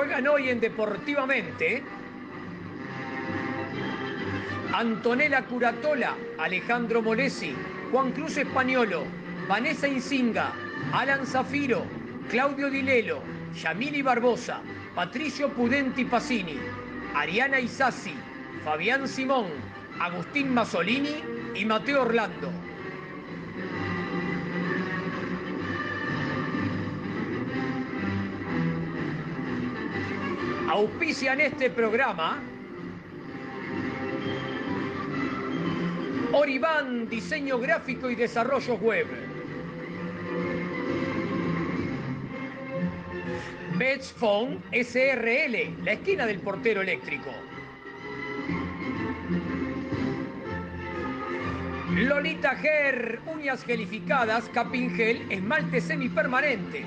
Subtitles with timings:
[0.00, 1.82] Juegan hoy en Deportivamente
[4.72, 7.54] Antonella Curatola, Alejandro Molesi,
[7.92, 9.04] Juan Cruz Españolo,
[9.46, 10.54] Vanessa Insinga,
[10.94, 11.84] Alan Zafiro,
[12.30, 13.20] Claudio Dilelo,
[13.54, 14.62] Yamili Barbosa,
[14.94, 16.56] Patricio Pudenti Pacini,
[17.14, 18.14] Ariana Isasi,
[18.64, 19.48] Fabián Simón,
[20.00, 21.22] Agustín Masolini
[21.54, 22.50] y Mateo Orlando.
[30.70, 32.40] Auspician este programa
[36.30, 39.08] Oribán, diseño gráfico y desarrollo web.
[44.16, 47.30] Phone SRL, la esquina del portero eléctrico.
[51.96, 56.86] Lolita Ger, uñas gelificadas, capingel, esmaltes semipermanentes.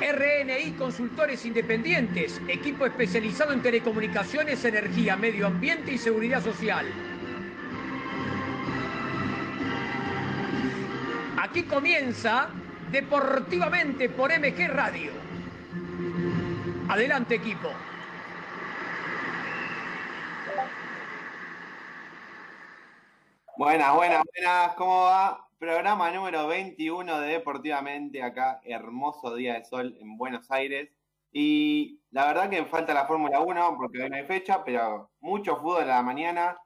[0.00, 6.86] RNI Consultores Independientes, equipo especializado en telecomunicaciones, energía, medio ambiente y seguridad social.
[11.36, 12.48] Aquí comienza
[12.90, 15.12] Deportivamente por MG Radio.
[16.88, 17.70] Adelante equipo.
[23.56, 25.49] Buenas, buenas, buenas, ¿cómo va?
[25.60, 30.88] Programa número 21 de Deportivamente, acá, hermoso día de sol en Buenos Aires.
[31.32, 35.56] Y la verdad que falta la Fórmula 1 porque hoy no hay fecha, pero mucho
[35.56, 36.58] fútbol a la mañana,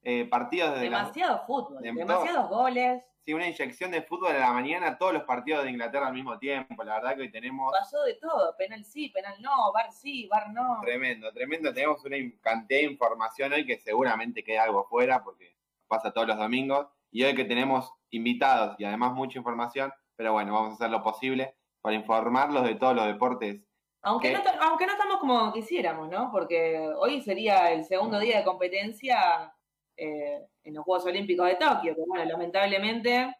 [0.00, 0.84] eh, partidos de...
[0.84, 3.02] Demasiado fútbol, demasiados goles.
[3.22, 6.38] Sí, una inyección de fútbol a la mañana, todos los partidos de Inglaterra al mismo
[6.38, 6.84] tiempo.
[6.84, 7.70] La verdad que hoy tenemos...
[7.70, 10.80] Pasó de todo, penal sí, penal no, bar sí, bar no.
[10.80, 11.70] Tremendo, tremendo.
[11.70, 15.54] Tenemos una cantidad de información hoy que seguramente queda algo fuera porque
[15.86, 16.95] pasa todos los domingos.
[17.10, 21.02] Y hoy que tenemos invitados y además mucha información, pero bueno, vamos a hacer lo
[21.02, 23.62] posible para informarlos de todos los deportes.
[24.02, 26.30] Aunque, no, aunque no estamos como quisiéramos, ¿no?
[26.30, 29.52] Porque hoy sería el segundo día de competencia
[29.96, 33.34] eh, en los Juegos Olímpicos de Tokio, que bueno, lamentablemente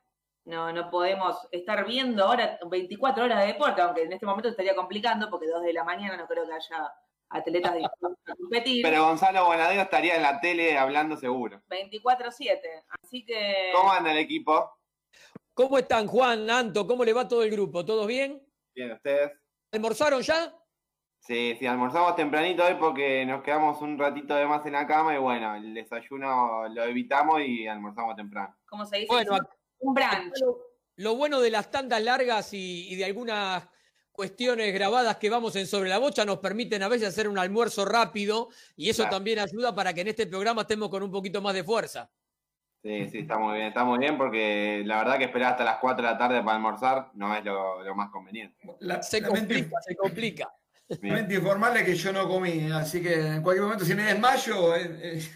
[0.45, 4.75] no, no podemos estar viendo ahora 24 horas de deporte, aunque en este momento estaría
[4.75, 6.93] complicando porque dos de la mañana no creo que haya
[7.31, 7.89] atletas de
[8.39, 8.83] competir.
[8.83, 11.63] Pero Gonzalo Bonadeo estaría en la tele hablando seguro.
[11.69, 12.85] 24-7.
[13.03, 13.71] Así que.
[13.75, 14.71] ¿Cómo anda el equipo?
[15.55, 16.87] ¿Cómo están, Juan, Anto?
[16.87, 17.85] ¿Cómo le va todo el grupo?
[17.85, 18.43] ¿Todos bien?
[18.75, 19.33] Bien, ¿ustedes?
[19.73, 20.55] ¿Almorzaron ya?
[21.19, 25.15] Sí, sí, almorzamos tempranito hoy porque nos quedamos un ratito de más en la cama
[25.15, 28.55] y bueno, el desayuno lo evitamos y almorzamos temprano.
[28.67, 29.09] ¿Cómo se dice?
[29.09, 29.39] Bueno,
[29.79, 30.39] un brunch.
[30.97, 33.67] Lo, bueno de las tandas largas y, y de algunas
[34.17, 37.85] cuestiones grabadas que vamos en Sobre la Bocha nos permiten a veces hacer un almuerzo
[37.85, 41.55] rápido y eso también ayuda para que en este programa estemos con un poquito más
[41.55, 42.11] de fuerza.
[42.83, 45.79] Sí, sí, está muy bien, está muy bien porque la verdad que esperar hasta las
[45.79, 48.57] 4 de la tarde para almorzar no es lo, más conveniente.
[49.03, 50.53] se, complica, se complica,
[50.89, 54.77] Lamento informarle que yo no comí, así que en cualquier momento si me desmayo...
[54.77, 55.29] Eh, eh.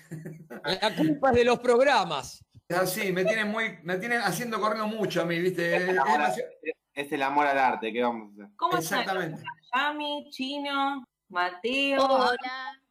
[0.81, 2.44] La culpa es de los programas.
[2.69, 5.75] Así, me tienen muy, me tienen haciendo corriendo mucho a mí, ¿viste?
[5.75, 6.75] es
[7.12, 8.56] el amor al arte, ¿qué vamos a hacer?
[8.56, 9.43] ¿Cómo Exactamente.
[9.75, 12.05] Yami, Chino, Mateo.
[12.05, 12.82] Hola.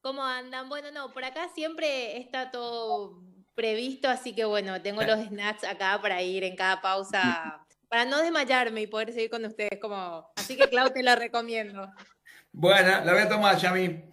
[0.00, 0.68] ¿Cómo andan?
[0.68, 3.22] Bueno, no, por acá siempre está todo
[3.54, 8.20] previsto, así que bueno, tengo los snacks acá para ir en cada pausa, para no
[8.20, 10.30] desmayarme y poder seguir con ustedes como...
[10.36, 11.88] Así que Clau, te lo recomiendo.
[12.52, 14.04] Bueno, la voy a tomar, Yami.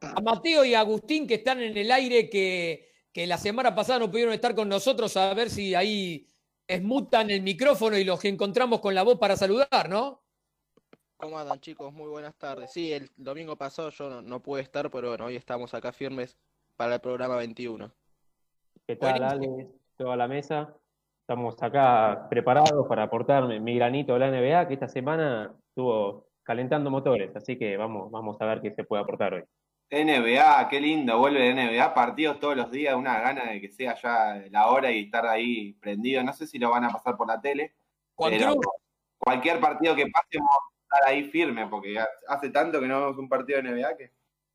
[0.00, 3.98] A Mateo y a Agustín que están en el aire, que, que la semana pasada
[3.98, 6.28] no pudieron estar con nosotros, a ver si ahí
[6.66, 10.22] esmutan el micrófono y los encontramos con la voz para saludar, ¿no?
[11.16, 11.92] ¿Cómo andan chicos?
[11.92, 12.72] Muy buenas tardes.
[12.72, 16.36] Sí, el domingo pasado yo no, pude estar, pero bueno, hoy estamos acá firmes
[16.76, 17.90] para el programa 21.
[18.86, 19.68] ¿Qué tal, Ale?
[19.96, 20.74] ¿Toda la mesa?
[21.24, 26.90] estamos acá preparados para aportar mi granito a la NBA, que esta semana estuvo calentando
[26.90, 29.44] motores, así que vamos, vamos a ver qué se puede aportar hoy.
[29.90, 33.94] NBA, qué lindo, vuelve la NBA, partidos todos los días, una gana de que sea
[34.00, 36.22] ya la hora y estar ahí prendido.
[36.22, 37.74] No sé si lo van a pasar por la tele,
[38.16, 38.54] pero
[39.18, 41.96] cualquier partido que pase vamos a estar ahí firme, porque
[42.28, 44.10] hace tanto que no vemos un partido de NBA que...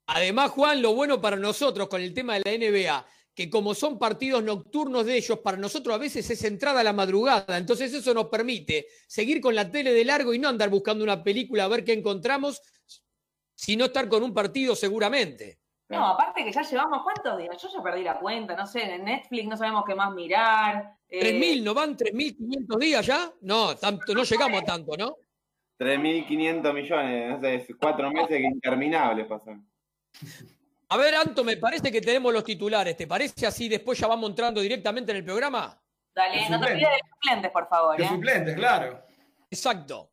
[0.07, 3.05] Además, Juan, lo bueno para nosotros con el tema de la NBA,
[3.35, 6.93] que como son partidos nocturnos de ellos, para nosotros a veces es entrada a la
[6.93, 7.57] madrugada.
[7.57, 11.23] Entonces eso nos permite seguir con la tele de largo y no andar buscando una
[11.23, 12.61] película a ver qué encontramos,
[13.59, 15.59] sino estar con un partido seguramente.
[15.89, 19.03] No, aparte que ya llevamos cuántos días, yo ya perdí la cuenta, no sé, en
[19.03, 20.95] Netflix no sabemos qué más mirar.
[21.09, 21.37] Eh...
[21.37, 21.63] ¿3.000?
[21.63, 23.29] ¿No van 3.500 días ya?
[23.41, 25.17] No, tanto, no llegamos a tanto, ¿no?
[25.77, 29.67] 3.500 millones, no sé, cuatro meses que interminables pasan.
[30.87, 32.95] A ver, Anto, me parece que tenemos los titulares.
[32.95, 33.67] ¿Te parece así?
[33.67, 35.77] Después ya vamos entrando directamente en el programa.
[36.15, 37.97] Dale, no te olvides de suplentes, por favor.
[37.97, 38.07] De ¿eh?
[38.07, 39.03] suplentes, claro.
[39.51, 40.11] Exacto.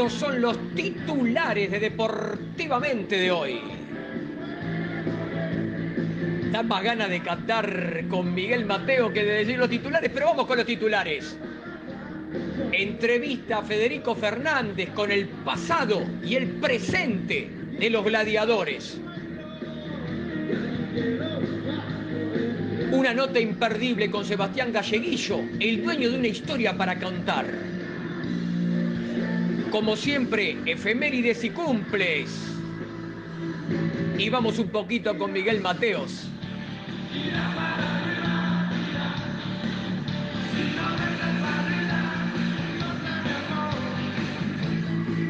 [0.00, 3.60] Estos son los titulares de Deportivamente de hoy.
[6.50, 10.46] Da más ganas de cantar con Miguel Mateo que de decir los titulares, pero vamos
[10.46, 11.36] con los titulares.
[12.72, 18.98] Entrevista a Federico Fernández con el pasado y el presente de los gladiadores.
[22.90, 27.79] Una nota imperdible con Sebastián Galleguillo, el dueño de una historia para contar.
[29.70, 32.28] Como siempre, efemérides y cumples.
[34.18, 36.26] Y vamos un poquito con Miguel Mateos.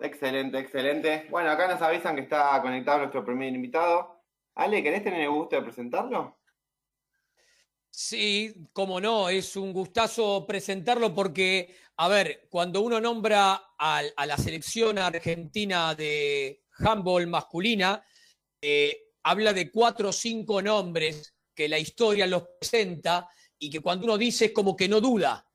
[0.00, 1.26] Excelente, excelente.
[1.30, 4.22] Bueno, acá nos avisan que está conectado nuestro primer invitado.
[4.54, 6.38] Ale, ¿querés tener el gusto de presentarlo?
[7.90, 14.26] Sí, como no, es un gustazo presentarlo porque, a ver, cuando uno nombra a, a
[14.26, 18.02] la selección argentina de handball masculina,
[18.62, 23.28] eh, habla de cuatro o cinco nombres que la historia los presenta
[23.58, 25.46] y que cuando uno dice es como que no duda,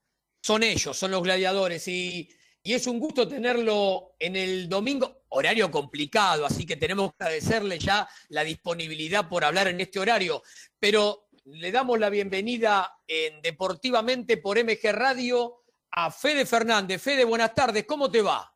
[0.42, 2.30] son ellos, son los gladiadores y,
[2.66, 7.78] y es un gusto tenerlo en el domingo, horario complicado, así que tenemos que agradecerle
[7.78, 10.42] ya la disponibilidad por hablar en este horario,
[10.80, 17.00] pero le damos la bienvenida en Deportivamente por MG Radio a Fede Fernández.
[17.00, 18.52] Fede, buenas tardes, ¿cómo te va?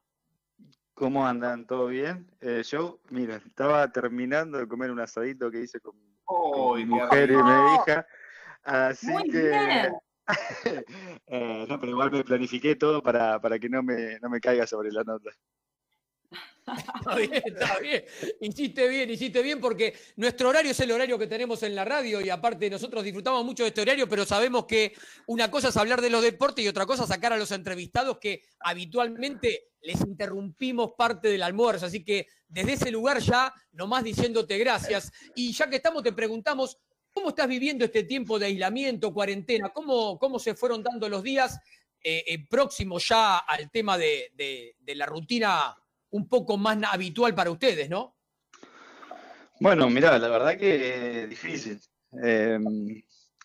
[0.96, 1.68] ¿Cómo andan?
[1.68, 2.32] ¿Todo bien?
[2.42, 5.94] Eh, yo, mira, estaba terminando de comer un asadito que hice con,
[6.26, 8.08] oh, con mi mujer y mi hija,
[8.64, 9.50] así Muy que...
[9.50, 9.94] Bien.
[11.28, 14.68] eh, no, pero igual me planifiqué todo para, para que no me, no me caiga
[14.68, 15.32] sobre la nota.
[16.78, 18.06] Está bien, está bien.
[18.42, 22.22] Hiciste bien, hiciste bien porque nuestro horario es el horario que tenemos en la radio
[22.22, 24.94] y aparte nosotros disfrutamos mucho de este horario, pero sabemos que
[25.28, 28.20] una cosa es hablar de los deportes y otra cosa es sacar a los entrevistados
[28.20, 31.86] que habitualmente les interrumpimos parte del almuerzo.
[31.86, 35.12] Así que desde ese lugar ya, nomás diciéndote gracias.
[35.36, 36.78] Y ya que estamos, te preguntamos,
[37.14, 39.70] ¿cómo estás viviendo este tiempo de aislamiento, cuarentena?
[39.70, 41.60] ¿Cómo, cómo se fueron dando los días?
[42.02, 45.76] eh, eh, próximo ya al tema de, de- la rutina
[46.12, 48.16] un poco más habitual para ustedes, ¿no?
[49.60, 51.80] Bueno, mirá, la verdad que es difícil.
[52.24, 52.58] Eh,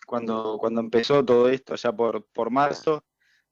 [0.07, 3.03] cuando, cuando empezó todo esto, ya por, por marzo,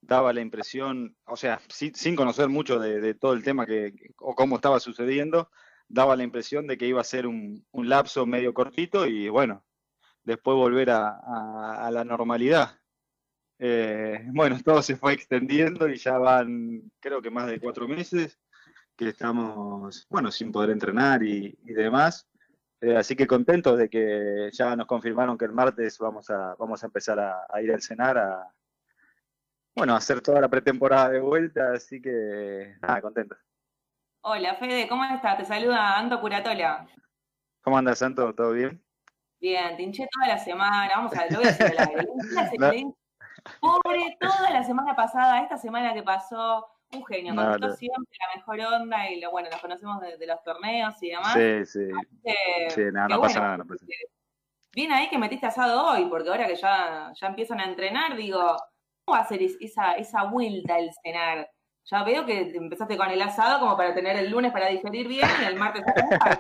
[0.02, 3.94] daba la impresión, o sea, sin, sin conocer mucho de, de todo el tema que,
[4.18, 5.52] o cómo estaba sucediendo,
[5.88, 9.64] daba la impresión de que iba a ser un, un lapso medio cortito y bueno,
[10.24, 12.72] después volver a, a- a la normalidad.
[13.60, 18.40] Eh, bueno, todo se fue extendiendo y ya van, creo que más de cuatro meses
[18.96, 22.28] que estamos, bueno, sin poder entrenar y, y demás.
[22.82, 26.84] Eh, así que contentos de que ya nos confirmaron que el martes vamos a, vamos
[26.84, 28.54] a empezar a, a ir al cenar a,
[29.76, 33.38] bueno, a hacer toda la pretemporada de vuelta, así que nada, contentos.
[34.22, 35.38] Hola, Fede, ¿cómo estás?
[35.38, 36.86] Te saluda Anto Curatola.
[37.62, 38.34] ¿Cómo andas, Santo?
[38.36, 38.84] ¿Todo bien?
[39.44, 40.90] Bien, te hinché toda la semana.
[40.96, 42.08] Vamos a ver, lo voy a decir al aire.
[42.58, 42.96] No.
[43.60, 47.74] Pobre, toda la semana pasada, esta semana que pasó, un genio, No, contestó no.
[47.76, 51.34] siempre la mejor onda y lo, bueno, nos conocemos de, de los torneos y demás.
[51.34, 51.90] Sí, sí,
[52.70, 53.98] sí, nada, no pasa nada, no pasa nada.
[54.72, 58.56] Bien ahí que metiste asado hoy, porque ahora que ya, ya empiezan a entrenar, digo,
[59.04, 61.50] ¿cómo va a ser es- esa, esa vuelta al cenar?
[61.86, 65.08] Ya veo que te empezaste con el asado como para tener el lunes para digerir
[65.08, 65.84] bien y el martes.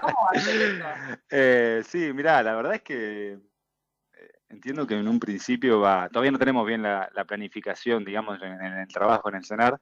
[0.01, 0.85] ¿Cómo va a ser esto?
[1.29, 6.31] Eh, sí, mirá, la verdad es que eh, entiendo que en un principio va, todavía
[6.31, 9.79] no tenemos bien la, la planificación, digamos, en, en el trabajo, en el cenar,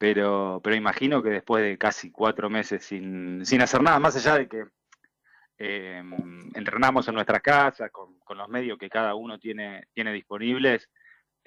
[0.00, 4.38] pero, pero imagino que después de casi cuatro meses sin, sin hacer nada, más allá
[4.38, 4.64] de que
[5.58, 6.02] eh,
[6.54, 10.88] entrenamos en nuestras casas con, con los medios que cada uno tiene, tiene disponibles,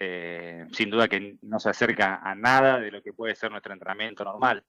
[0.06, 3.72] eh, sin duda que no se acerca a nada de lo que puede ser nuestro
[3.74, 4.64] entrenamiento normal.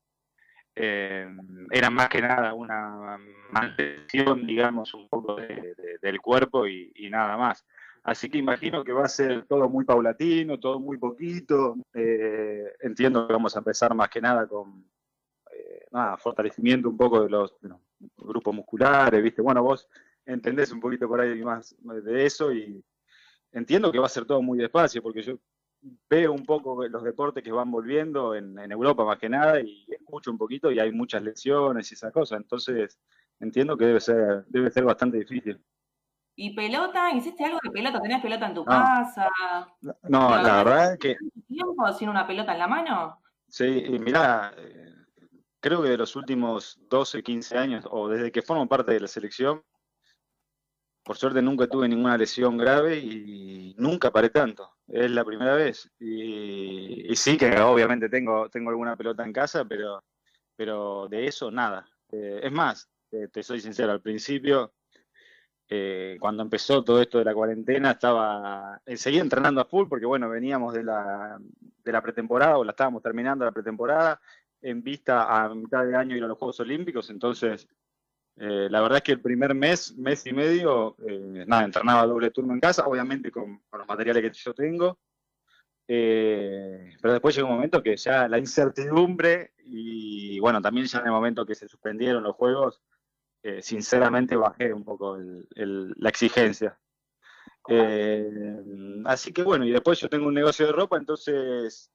[0.76, 1.28] Eh,
[1.70, 3.18] era más que nada una
[3.50, 7.64] mantención, digamos, un poco de- de- del cuerpo y, nada más.
[8.04, 11.76] Así que imagino que va a ser todo muy paulatino, todo muy poquito.
[11.94, 14.84] Eh, entiendo que vamos a empezar más que nada con
[16.18, 17.78] fortalecimiento un poco de los, de los
[18.16, 19.42] grupos musculares, ¿viste?
[19.42, 19.88] Bueno, vos
[20.26, 22.82] entendés un poquito por ahí más de eso y
[23.54, 25.38] entiendo que va a ser todo muy despacio, porque yo
[26.08, 29.86] veo un poco los deportes que van volviendo en, en Europa más que nada y
[29.88, 32.98] escucho un poquito y hay muchas lesiones y esas cosas, entonces
[33.40, 35.62] entiendo que debe ser, debe ser bastante difícil.
[36.36, 37.12] ¿Y pelota?
[37.12, 38.00] ¿Hiciste algo de pelota?
[38.00, 38.66] ¿Tenías pelota en tu No.
[38.66, 39.30] casa?
[40.02, 43.20] No, la verdad es que ¿Tiempo sin una pelota en la mano?
[43.48, 44.94] Sí, y mirá, eh,
[45.60, 49.06] creo que de los últimos 12, 15 años, o desde que formo parte de la
[49.06, 49.62] selección,
[51.04, 54.76] por suerte nunca tuve ninguna lesión grave y nunca paré tanto.
[54.88, 55.90] Es la primera vez.
[56.00, 60.02] Y, sí que obviamente tengo, tengo alguna pelota en casa, pero,
[60.56, 61.86] pero de eso nada.
[62.10, 62.88] Eh, es más,
[63.32, 64.72] te soy sincero, al principio,
[65.68, 70.06] eh, cuando empezó todo esto de la cuarentena, estaba, eh, seguía entrenando a full porque
[70.06, 71.38] bueno, veníamos de la,
[71.84, 74.20] de la pretemporada o la estábamos terminando la pretemporada
[74.60, 77.68] en vista a mitad de año ir a los Juegos Olímpicos, entonces
[78.36, 82.30] eh, la verdad es que el primer mes, mes y medio, eh, nada, entrenaba doble
[82.30, 84.98] turno en casa, obviamente con, con los materiales que yo tengo,
[85.86, 91.06] eh, pero después llegó un momento que ya la incertidumbre y bueno, también ya en
[91.06, 92.80] el momento que se suspendieron los Juegos,
[93.42, 96.78] eh, sinceramente bajé un poco el- el- la exigencia.
[97.68, 98.30] Eh,
[99.06, 101.90] así que bueno, y después yo tengo un negocio de ropa, entonces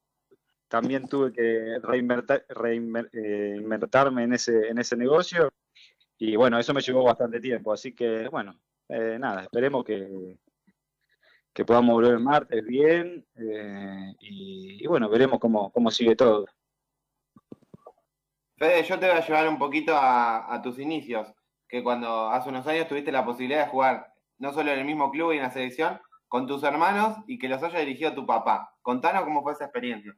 [0.67, 5.50] también tuve que reinvertir, reinvertirme en ese, en ese negocio.
[6.19, 7.71] Y bueno, eso me llevó bastante tiempo.
[7.73, 8.59] Así que bueno,
[8.89, 10.38] eh, nada, esperemos que,
[11.53, 13.25] que podamos volver el martes bien.
[13.35, 16.45] eh, y, y bueno, veremos cómo, cómo sigue todo.
[18.57, 21.33] Fede, yo te voy a llevar un poquito a, a tus inicios,
[21.69, 25.11] que cuando hace unos años tuviste la posibilidad de jugar no solo en el mismo
[25.11, 28.73] club y en la selección, con tus hermanos y que los haya dirigido tu papá.
[28.81, 30.13] Contanos cómo fue esa experiencia.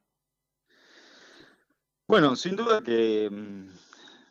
[2.08, 3.68] Bueno, sin duda que mm,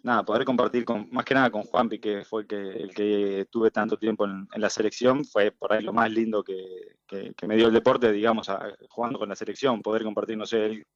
[0.03, 3.47] nada, poder compartir con, más que nada con Juanpi, que fue el que, el que
[3.49, 7.55] tuve tanto tiempo en, la selección, fue por ahí lo más lindo que, que- me
[7.55, 10.87] dio el deporte, digamos, a- jugando con la selección, poder compartir, no sé, él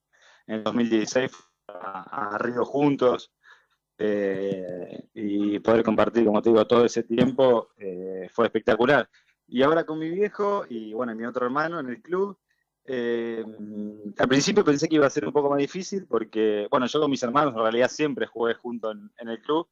[0.48, 1.32] en el 2016
[1.68, 3.32] a, a Río juntos
[3.98, 9.10] eh, y poder compartir, como te digo, todo ese tiempo eh, fue espectacular.
[9.48, 12.38] Y ahora con mi viejo y bueno, mi otro hermano en el club,
[12.88, 13.44] eh,
[14.18, 17.10] al principio pensé que iba a ser un poco más difícil porque, bueno, yo con
[17.12, 19.68] mis hermanos en realidad siempre jugué junto en, en el club,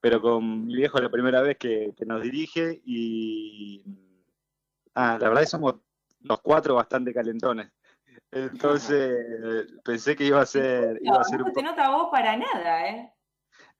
[0.00, 3.84] pero con mi viejo es la primera vez que, que nos dirige y
[4.94, 5.76] ah, la verdad es que somos
[6.22, 7.70] los cuatro bastante calentones.
[8.32, 12.36] Entonces pensé que iba a ser, iba a ser no un te nota vos para
[12.36, 13.12] nada, ¿eh?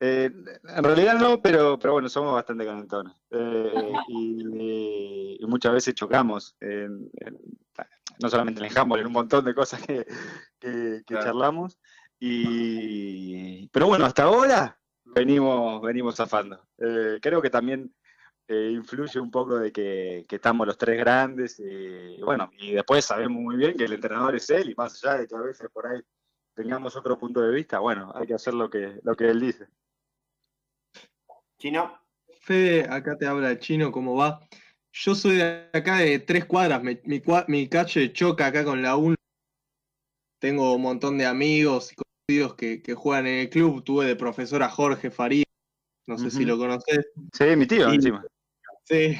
[0.01, 0.31] eh,
[0.77, 3.13] en realidad no, pero, pero bueno, somos bastante calentones.
[3.31, 6.57] Eh, y, y muchas veces chocamos.
[6.61, 7.39] En- en-
[8.21, 10.07] no solamente en el handball, en un montón de cosas que,
[10.59, 11.79] que- que charlamos.
[12.19, 16.63] Y, pero bueno, hasta ahora venimos, venimos zafando.
[16.79, 17.95] Eh, creo que también
[18.47, 23.05] eh, influye un poco de que, que estamos los tres grandes y bueno, y después
[23.05, 25.69] sabemos muy bien que el entrenador es él y más allá de que a veces
[25.73, 26.01] por ahí
[26.55, 29.67] tengamos otro punto de vista, bueno, hay que hacer lo que, lo que él dice.
[31.59, 31.99] Chino.
[32.41, 34.41] Fede, acá te habla el chino, ¿cómo va?
[34.93, 38.97] Yo soy de acá de tres cuadras, mi, cua- mi calle choca acá con la
[38.97, 39.15] 1.
[40.41, 43.85] Tengo un montón de amigos y conocidos que, que juegan en el club.
[43.85, 45.45] Tuve de profesor a Jorge Faría,
[46.07, 47.07] no sé si lo conoces.
[47.33, 48.25] Sí, mi tío Y- encima.
[48.85, 49.17] Sí.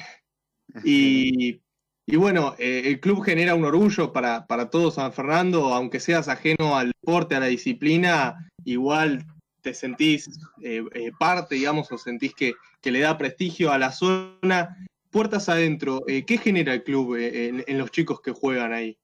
[0.85, 1.61] Y,
[2.07, 6.29] y bueno, eh, el club genera un orgullo para, para todo San Fernando, aunque seas
[6.29, 9.25] ajeno al deporte, a la disciplina, igual
[9.63, 10.29] te sentís
[10.63, 14.77] eh, eh, parte, digamos, o sentís que, que le da prestigio a la zona.
[15.11, 18.99] Puertas adentro, eh, ¿qué genera el club eh, en, los chicos que juegan ahí?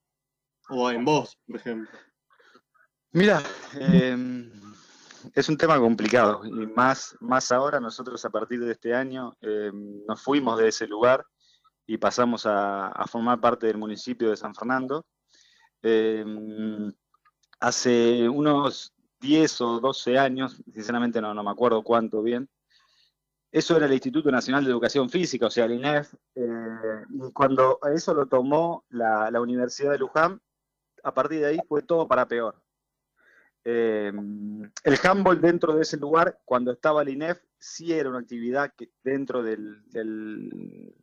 [0.69, 1.99] O en vos, por ejemplo.
[3.13, 3.43] Mira,
[3.75, 4.51] eh,
[5.35, 9.71] es un tema complicado y más, más ahora nosotros a partir de este año eh,
[10.07, 11.25] nos fuimos de ese lugar
[11.87, 15.07] y pasamos a, a formar parte del municipio de San Fernando.
[15.83, 16.25] Eh,
[17.61, 22.49] hace unos 10 o 12 años, sinceramente no, no me acuerdo cuánto bien,
[23.53, 27.79] eso era el Instituto Nacional de Educación Física, o sea, el INEF, eh, y cuando
[27.95, 30.41] eso lo tomó la, Universidad de Luján,
[31.03, 32.61] a partir de ahí fue todo para peor.
[33.65, 34.13] Eh,
[34.85, 39.43] el handball dentro de ese lugar, cuando estaba el INEF, sí era una actividad dentro
[39.43, 40.95] del, del,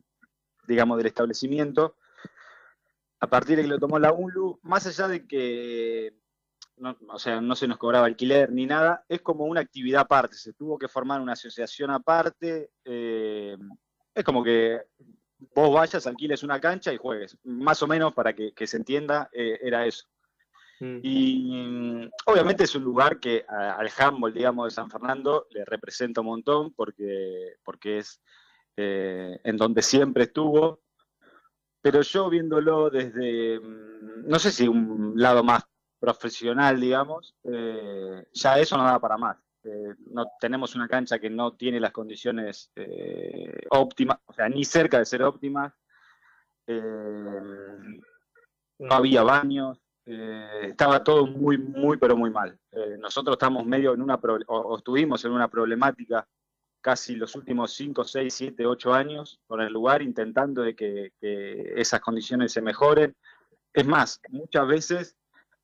[0.68, 1.96] digamos, del establecimiento.
[3.20, 6.14] A partir de que lo tomó la UNLU, más allá de que
[6.78, 10.36] no, o sea, no se nos cobraba alquiler ni nada, es como una actividad aparte,
[10.36, 13.58] se tuvo que formar una asociación aparte, eh,
[14.14, 14.82] es como que
[15.56, 19.30] vos vayas, alquiles una cancha y juegues, más o menos para que, que se entienda,
[19.34, 20.06] eh, era eso.
[21.04, 25.64] Y mm, obviamente es un lugar que a- al handball, digamos, de San Fernando le
[25.66, 28.22] representa un montón porque, porque es
[28.76, 30.82] eh, en donde siempre estuvo.
[31.82, 35.64] Pero yo viéndolo desde, mm, no sé si un lado más
[36.04, 39.38] profesional, digamos, eh, ya eso no da para más.
[39.64, 44.66] Eh, no tenemos una cancha que no tiene las condiciones eh, óptimas, o sea, ni
[44.66, 45.72] cerca de ser óptimas.
[46.68, 47.42] Eh,
[48.80, 52.60] no había baños, eh, estaba todo muy, muy, pero muy mal.
[52.74, 56.28] Eh, nosotros estamos medio en una, pro- o, o estuvimos en una problemática
[56.82, 61.76] casi los últimos 5, 6, 7, 8 años con el lugar, intentando de que, que
[61.78, 63.16] esas condiciones se mejoren.
[63.72, 65.16] Es más, muchas veces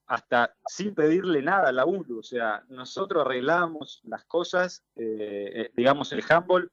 [0.10, 5.72] hasta sin pedirle nada a la UNLU, o sea, nosotros arreglamos las cosas, eh, eh,
[5.78, 6.72] digamos el handball,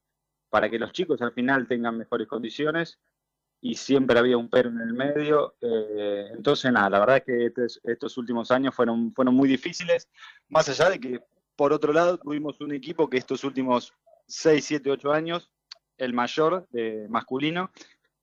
[0.49, 2.99] para que los chicos al final tengan mejores condiciones,
[3.61, 5.55] y siempre había un pero en el medio.
[5.61, 7.53] eh, entonces, nada, la verdad es que
[7.85, 10.09] estos, últimos años fueron, fueron muy difíciles,
[10.49, 11.21] más allá de que,
[11.57, 13.93] por otro lado, tuvimos un equipo que estos últimos
[14.29, 15.51] 6, 7, 8 años,
[15.99, 17.71] el mayor eh, masculino,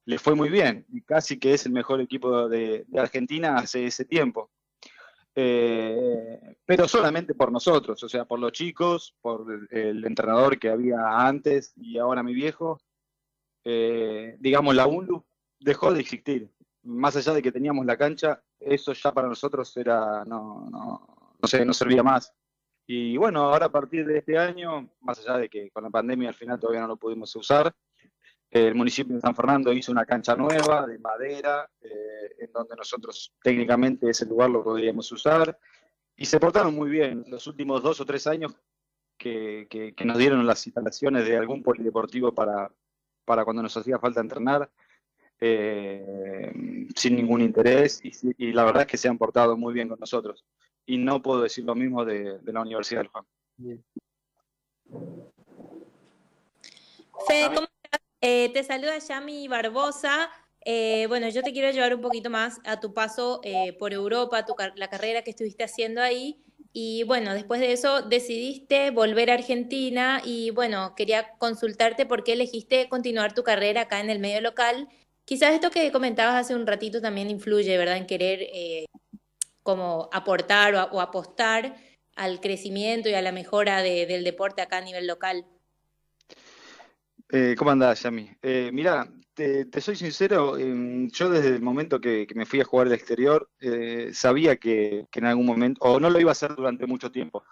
[0.05, 4.05] le fue muy bien, y casi que es el mejor equipo de Argentina hace ese
[4.05, 4.49] tiempo.
[5.35, 10.99] Eh, pero solamente por nosotros, o sea, por los chicos, por el, entrenador que había
[11.27, 12.79] antes y ahora mi viejo,
[13.63, 15.25] eh, digamos, la UNLU
[15.59, 16.49] dejó de existir.
[16.83, 21.47] Más allá de que teníamos la cancha, eso ya para nosotros era, no, no, no
[21.47, 22.33] sé, no servía más.
[22.85, 26.29] Y bueno, ahora a partir de este año, más allá de que con la pandemia
[26.29, 27.73] al final todavía no lo pudimos usar,
[28.53, 33.33] el municipio de San Fernando hizo una cancha nueva de madera, eh, en donde nosotros
[33.41, 35.57] técnicamente ese lugar lo podríamos usar,
[36.15, 37.23] y se portaron muy bien.
[37.27, 38.55] Los últimos dos o tres años
[39.17, 42.71] que, que- que nos dieron las instalaciones de algún polideportivo para,
[43.25, 44.69] para cuando nos hacía falta entrenar,
[45.39, 46.53] eh,
[46.95, 49.99] sin ningún interés, y, y la verdad es que se han portado muy bien con
[49.99, 50.45] nosotros.
[50.85, 53.25] Y no puedo decir lo mismo de, de la Universidad del Juan.
[57.27, 57.67] Fede, ¿cómo?
[58.25, 60.29] Eh, te saluda Yami Barbosa.
[60.63, 64.45] Eh, bueno, yo te quiero llevar un poquito más a tu paso eh, por Europa,
[64.45, 66.41] tu la carrera que estuviste haciendo ahí.
[66.71, 72.31] Y bueno, después de eso decidiste volver a Argentina y bueno, quería consultarte por qué
[72.33, 74.87] elegiste continuar tu carrera acá en el medio local.
[75.25, 77.97] Quizás esto que comentabas hace un ratito también influye, ¿verdad?
[77.97, 78.47] En querer
[79.63, 81.75] como aportar o, apostar
[82.15, 85.45] al crecimiento y a la mejora de- del deporte acá a nivel local.
[87.35, 88.29] Eh, ¿cómo andás, Yami?
[88.43, 92.63] Eh, mira, te, soy sincero, em, yo desde el momento que, que me fui a
[92.63, 96.53] jugar al exterior, eh, sabía que, en algún momento, o no lo iba a hacer
[96.55, 97.43] durante mucho tiempo,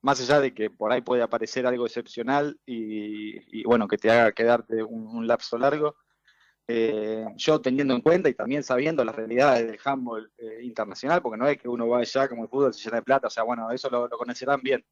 [0.00, 4.32] más allá de que por ahí puede aparecer algo excepcional y, bueno, que te haga
[4.32, 5.96] quedarte un, un lapso largo,
[6.66, 11.46] eh, yo teniendo en cuenta y también sabiendo las realidades del handball internacional, porque no
[11.46, 13.70] es que uno va allá como el fútbol se llena de plata, o sea, bueno,
[13.72, 14.82] eso lo, lo conocerán bien.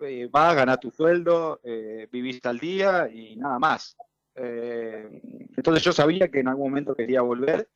[0.00, 3.96] Eh, vas, ganar tu sueldo, eh, vivís al día y nada más.
[4.34, 5.20] Eh,
[5.56, 7.68] entonces yo sabía que en algún momento quería volver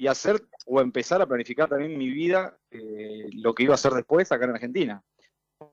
[0.00, 3.92] y hacer o empezar a planificar también mi vida, eh, lo que iba a hacer
[3.92, 5.02] después acá en Argentina.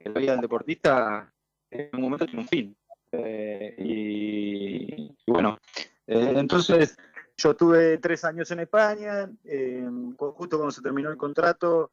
[0.04, 1.34] La vida del deportista
[1.72, 2.76] en un momento tiene un fin.
[3.14, 5.58] Eh, y, y bueno,
[6.06, 6.98] eh, entonces
[7.38, 9.32] yo tuve tres años en España,
[10.18, 11.92] justo cuando se terminó el contrato,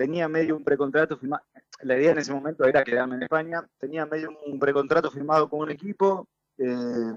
[0.00, 1.44] tenía medio un precontrato firmado,
[1.82, 5.60] la idea en ese momento era quedarme en España, tenía medio un precontrato firmado con
[5.60, 7.12] un equipo, eh,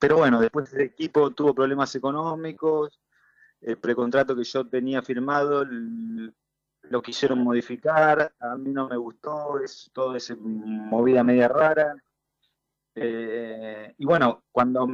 [0.00, 2.98] pero bueno, después el equipo tuvo problemas económicos,
[3.60, 9.88] el precontrato que yo tenía firmado lo quisieron modificar, a mí no me gustó, es
[9.92, 11.94] toda esa movida media rara.
[12.96, 14.88] Eh, y bueno, cuando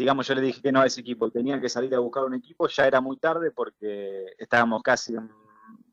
[0.00, 2.24] digamos yo le dije que no a ese equipo y tenía que salir a buscar
[2.24, 5.30] un equipo, ya era muy tarde porque estábamos casi en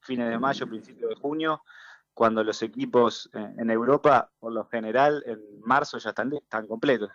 [0.02, 1.62] fines de mayo, principios de junio,
[2.13, 7.12] cuando los equipos eh, en Europa, por lo general, en marzo ya están, están completos.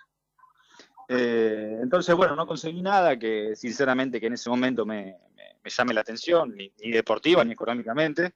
[1.08, 5.70] Eh, entonces, bueno, no conseguí nada que sinceramente que en ese momento me, me- me
[5.70, 8.34] llame la atención, ni, deportiva ni económicamente.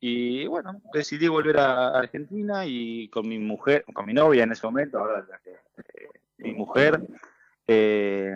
[0.00, 4.66] Y bueno, decidí volver a Argentina y con mi mujer, con mi novia en ese
[4.66, 5.58] momento, ahora eh,
[6.38, 7.00] mi mujer,
[7.72, 8.34] eh,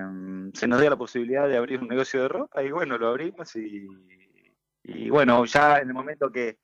[0.53, 3.57] se nos dio la posibilidad de abrir un negocio de ropa y bueno, lo abrimos
[3.57, 3.87] y,
[4.85, 6.59] y bueno, ya en el momento que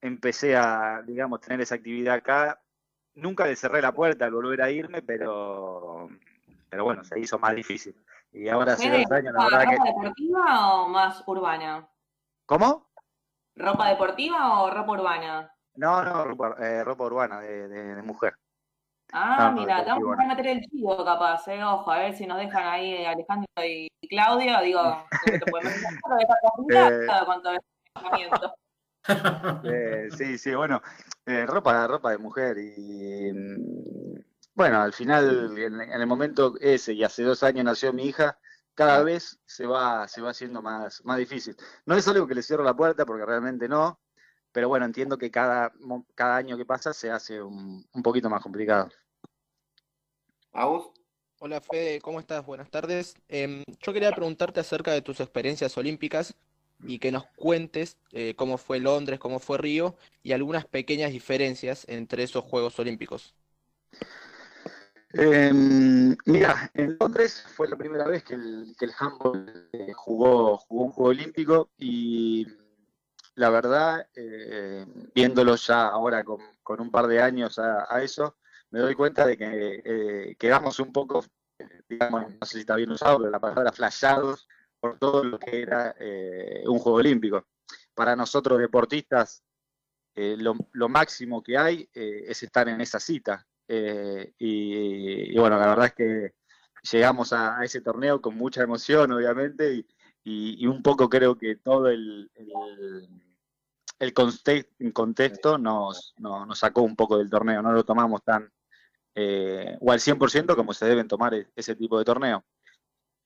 [0.00, 2.58] empecé a, digamos, tener esa actividad acá,
[3.14, 6.08] nunca le cerré la puerta al volver a irme, pero,
[6.70, 7.94] pero bueno, se hizo más difícil.
[8.32, 9.76] Y ahora hace dos años, la ¿ropa, verdad que...
[9.76, 11.88] ropa deportiva o más urbana?
[12.46, 12.90] ¿Cómo?
[13.56, 15.50] ¿Ropa deportiva o ropa urbana?
[15.76, 18.34] No, no, ropa, eh, ropa urbana de, de- de mujer.
[19.16, 21.62] Ah, no, mira, te vamos a meter el chivo capaz, eh.
[21.62, 24.60] Ojo, a ver si nos dejan ahí Alejandro y Claudio.
[24.60, 25.72] Digo, te podemos
[27.36, 28.54] entrenamiento.
[29.64, 30.80] Eh, sí, sí, bueno,
[31.26, 34.18] eh, ropa, ropa de mujer y mm,
[34.54, 38.38] bueno, al final, en, en el momento ese, y hace dos años nació mi hija,
[38.74, 41.54] cada vez se va, se va haciendo más, más difícil.
[41.84, 44.00] No es algo que le cierro la puerta, porque realmente no,
[44.52, 45.70] pero bueno, entiendo que cada,
[46.14, 48.88] cada año que pasa se hace un, un poquito más complicado.
[50.54, 50.86] ¿Agus?
[51.40, 52.46] Hola Fede, ¿cómo estás?
[52.46, 53.16] Buenas tardes.
[53.28, 56.34] Em, yo quería preguntarte acerca de tus experiencias olímpicas
[56.84, 61.84] y que nos cuentes eh, cómo fue Londres, cómo fue Río y algunas pequeñas diferencias
[61.88, 63.34] entre esos Juegos Olímpicos.
[65.12, 65.50] Eh,
[66.24, 70.84] mira, en Londres fue la primera vez que el, que el handball eh, jugó, jugó
[70.84, 72.46] un juego olímpico y
[73.34, 78.36] la verdad, eh, viéndolo ya ahora con, con un par de años a, a eso,
[78.74, 81.24] me doy cuenta de que eh, quedamos un poco,
[81.60, 84.48] eh, digamos, no sé si está bien usado, pero la palabra flashados
[84.80, 87.46] por todo lo que era eh, un juego olímpico.
[87.94, 89.44] Para nosotros deportistas,
[90.16, 93.46] lo, máximo que hay es estar en esa cita.
[93.68, 96.34] Y, bueno, la verdad es que
[96.90, 99.86] llegamos a, ese torneo con mucha emoción, obviamente,
[100.24, 103.08] y, un poco creo que todo el, el,
[104.00, 108.50] el conte- contexto nos, nos sacó un poco del torneo, no lo tomamos tan
[109.14, 112.44] eh, o al 100% como se deben tomar e- ese tipo de torneo.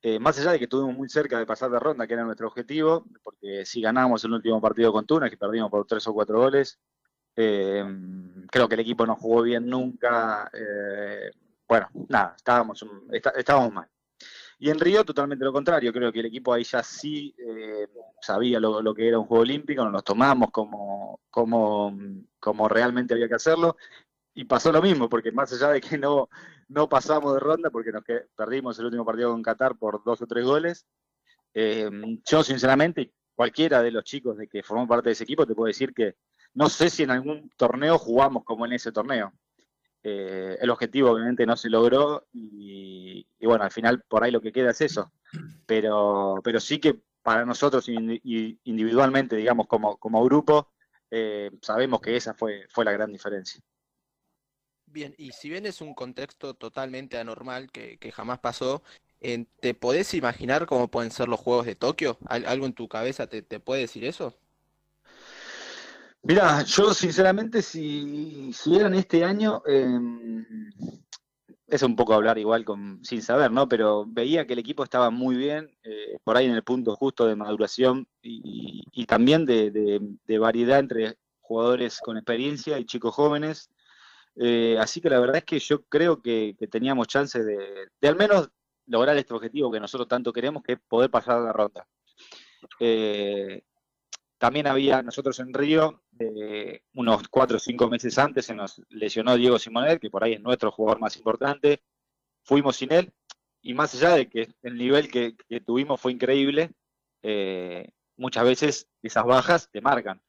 [0.02, 2.48] Eh, más allá de que estuvimos muy cerca de pasar de ronda, que era nuestro
[2.48, 6.38] objetivo, porque si ganamos el último partido con Túnez, que perdimos por tres o cuatro
[6.38, 6.78] goles,
[7.36, 7.84] eh,
[8.50, 10.50] creo que el equipo no jugó bien nunca.
[11.68, 12.84] bueno, nada, estábamos,
[13.72, 13.88] mal.
[14.60, 17.34] Y en Río totalmente lo contrario, creo que el equipo ahí ya sí
[18.20, 21.96] sabía lo, que era un juego olímpico, nos lo tomamos como, como,
[22.40, 23.76] como realmente había que hacerlo.
[24.38, 26.28] Y pasó lo mismo, porque más allá de que no,
[26.68, 28.04] no pasamos de ronda, porque nos
[28.36, 30.86] perdimos el último partido con Qatar por dos o tres goles,
[31.54, 31.90] eh,
[32.24, 35.66] yo sinceramente, cualquiera de los chicos de que formó parte de ese equipo te puedo
[35.66, 36.14] decir que
[36.54, 39.32] no sé si en algún torneo jugamos como en ese torneo.
[40.04, 44.52] Eh, el objetivo obviamente no se logró y, bueno, al final por ahí lo que
[44.52, 45.10] queda es eso.
[45.66, 50.70] Pero, pero sí que para nosotros individualmente, digamos, como, como grupo,
[51.10, 53.60] eh, sabemos que esa fue, fue la gran diferencia.
[54.90, 58.82] Bien, y si bien es un contexto totalmente anormal que, que jamás pasó,
[59.60, 62.18] ¿te podés imaginar cómo pueden ser los Juegos de Tokio?
[62.26, 64.34] ¿Al- ¿Algo en tu cabeza te, te puede decir eso?
[66.22, 69.98] Mira, yo sinceramente, si, si eran este año, eh,
[71.66, 73.68] es un poco hablar igual con, sin saber, ¿no?
[73.68, 77.26] Pero veía que el equipo estaba muy bien, eh, por ahí en el punto justo
[77.26, 83.14] de maduración y, y también de, de- de variedad entre jugadores con experiencia y chicos
[83.14, 83.70] jóvenes.
[84.40, 88.48] Eh, así que la verdad es que yo creo que, teníamos chances de, al menos
[88.86, 91.86] lograr este objetivo que nosotros tanto queremos, que es poder pasar la ronda.
[92.78, 93.62] Eh,
[94.38, 99.36] también había nosotros en Río, eh, unos cuatro o cinco meses antes, se nos lesionó
[99.36, 101.82] Diego Simonet, que por ahí es nuestro jugador más importante.
[102.44, 103.12] Fuimos sin él,
[103.60, 105.34] y más allá de que el nivel que,
[105.66, 106.70] tuvimos fue increíble,
[107.22, 110.22] eh, muchas veces esas bajas te marcan.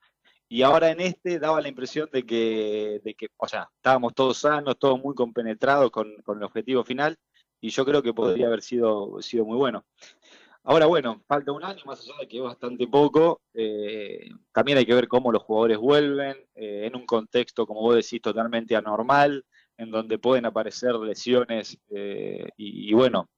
[0.52, 4.40] Y ahora en este daba la impresión de que, de que o sea, estábamos todos
[4.40, 7.18] sanos, todos muy compenetrados con, con, el objetivo final,
[7.62, 9.86] y yo creo que podría haber sido, sido muy bueno.
[10.64, 13.42] Ahora, bueno, falta un año, más allá de que es bastante poco.
[13.54, 17.96] Eh, también hay que ver cómo los jugadores vuelven eh, en un contexto, como vos
[17.96, 19.46] decís, totalmente anormal,
[19.78, 23.30] en donde pueden aparecer lesiones eh, y, bueno.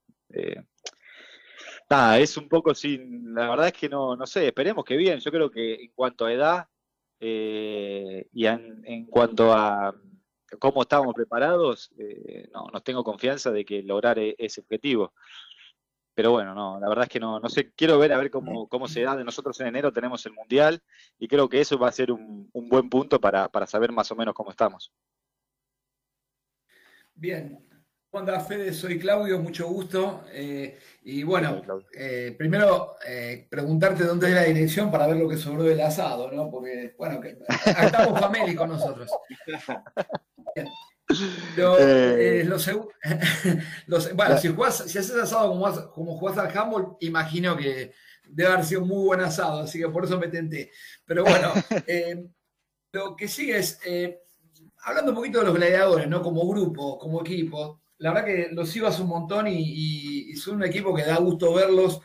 [1.90, 3.34] nada, es un poco sin.
[3.34, 5.20] La verdad es que no, no sé, esperemos que bien.
[5.20, 6.68] Yo creo que en cuanto a edad
[7.22, 9.96] y en, cuanto a
[10.60, 11.92] cómo estábamos preparados,
[12.54, 15.14] no, no tengo confianza de que lograr e, ese objetivo
[16.14, 18.68] pero bueno, no, la verdad es que no, no sé, quiero ver a ver cómo,
[18.68, 19.16] cómo se da.
[19.24, 20.82] Nosotros en enero tenemos el Mundial
[21.18, 24.34] y creo que eso va a ser un, buen punto para, saber más o menos
[24.34, 24.92] cómo estamos.
[27.16, 27.66] Bien,
[28.12, 30.26] Juan Fede, soy Claudio, mucho gusto.
[30.34, 31.62] Eh, y bueno,
[31.94, 36.30] eh, primero eh, preguntarte dónde es la dirección para ver lo que sobró del asado,
[36.30, 36.52] ¿no?
[36.52, 39.10] Porque, bueno, estamos famélicos nosotros.
[40.54, 40.68] Bien.
[41.58, 42.46] Eh,
[44.14, 44.50] bueno, si,
[44.90, 47.94] si haces asado como, como jugás al handball, imagino que
[48.28, 50.70] debe haber sido muy buen asado, así que por eso me tenté.
[51.06, 51.54] Pero bueno,
[52.92, 53.80] lo que sigue es,
[54.84, 56.22] hablando un poquito de los gladiadores, ¿no?
[56.22, 60.64] Como grupo, como equipo, la verdad que los sigo hace un montón y, son un
[60.64, 62.02] equipo que da gusto verlos,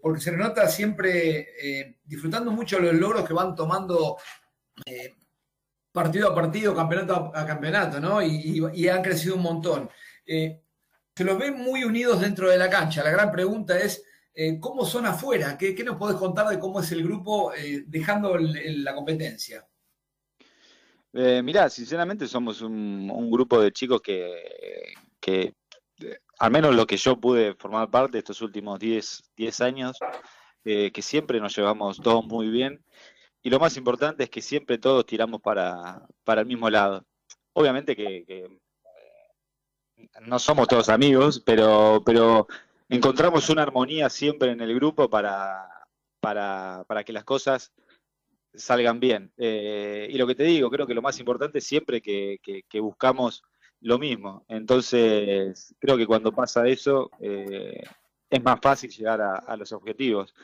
[0.00, 4.16] porque se nota siempre disfrutando mucho los logros que van tomando
[5.96, 8.20] partido a partido, campeonato a, campeonato, ¿no?
[8.22, 9.88] Y, han crecido un montón.
[10.26, 10.60] Eh,
[11.14, 13.02] se los ven muy unidos dentro de la cancha.
[13.02, 15.56] La gran pregunta es, eh, ¿cómo son afuera?
[15.56, 19.66] ¿Qué, nos podés contar de cómo es el grupo eh, dejando la competencia?
[21.42, 25.54] mirá, sinceramente somos un, grupo de chicos que, que,
[26.38, 29.98] al menos lo que yo pude formar parte estos últimos 10, 10 años,
[30.64, 32.84] que siempre nos llevamos todos muy bien
[33.46, 37.06] y lo más importante es que siempre todos tiramos para, el mismo lado.
[37.52, 38.48] Obviamente que, eh,
[40.22, 42.48] no somos todos amigos, pero, pero
[42.88, 45.64] encontramos una armonía siempre en el grupo para,
[46.18, 47.72] para, que las cosas
[48.52, 49.32] salgan bien.
[49.36, 52.40] Eh, y lo que te digo, creo que lo más importante es siempre que,
[52.80, 53.44] buscamos
[53.86, 54.44] lo mismo.
[54.48, 57.82] Entonces, creo que cuando pasa eso, eh,
[58.28, 60.34] es más fácil llegar a los objetivos.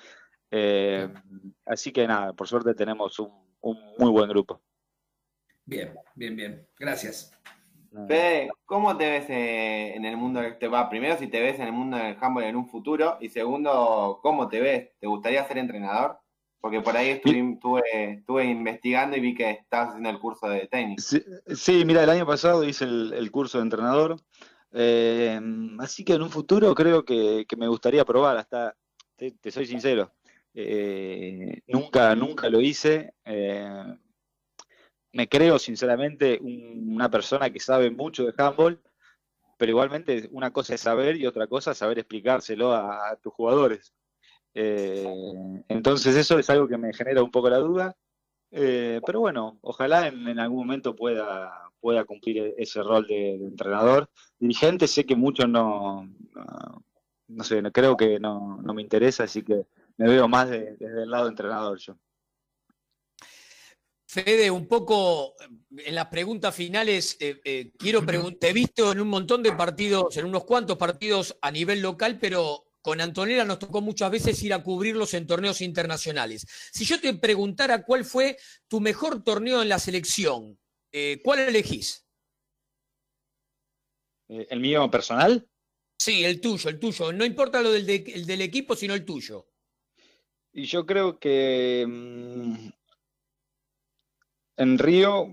[0.55, 1.09] Eh,
[1.65, 3.33] así que nada, por suerte tenemos un,
[3.99, 4.61] muy buen grupo.
[5.65, 6.69] Bien, bien, bien.
[6.79, 7.33] Gracias.
[8.07, 10.89] Fede, ¿cómo te ves eh, en el mundo del te va?
[10.89, 14.49] Primero, si te ves en el mundo del handball en un futuro, y segundo, ¿cómo
[14.49, 14.91] te ves?
[15.01, 16.19] ¿Te gustaría ser entrenador?
[16.62, 21.20] Porque por ahí estuve, estuve, investigando y vi que estabas haciendo el curso de tenis.
[21.55, 24.16] Sí, mira, el año pasado hice el, curso de entrenador.
[24.72, 25.38] Eh,
[25.81, 28.77] así que en un futuro creo que, me gustaría probar, hasta,
[29.16, 30.12] te soy sincero,
[30.55, 33.12] eh, nunca, nunca lo hice.
[33.25, 33.96] Eh,
[35.12, 38.81] me creo sinceramente una persona que sabe mucho de handball,
[39.59, 43.92] pero igualmente una cosa es saber y otra cosa es saber explicárselo a, tus jugadores.
[44.55, 45.07] Eh,
[45.69, 47.97] entonces eso es algo que me genera un poco la duda.
[48.51, 54.09] pero bueno, ojalá en, algún momento pueda, pueda cumplir ese rol de, entrenador.
[54.38, 56.09] Dirigente sé que mucho no,
[57.29, 61.11] no, sé, creo que no, no me interesa, así que me veo más desde el
[61.11, 61.97] lado entrenador yo.
[64.12, 65.35] Fede, un poco
[65.71, 69.53] en las preguntas finales, eh, eh, quiero preguntar, te he visto en un montón de
[69.53, 74.42] partidos, en unos cuantos partidos a nivel local, pero con Antonella nos tocó muchas veces
[74.42, 76.47] ir a cubrirlos en torneos internacionales.
[76.73, 78.37] Si yo te preguntara cuál fue
[78.68, 80.59] tu mejor torneo en la selección,
[80.90, 82.05] eh, ¿cuál elegís?
[84.29, 85.47] ¿El mío personal?
[85.99, 87.12] Sí, el tuyo, el tuyo.
[87.12, 89.47] No importa lo del, el del equipo, sino el tuyo.
[90.53, 92.68] Y yo creo que mm,
[94.57, 95.29] en Río,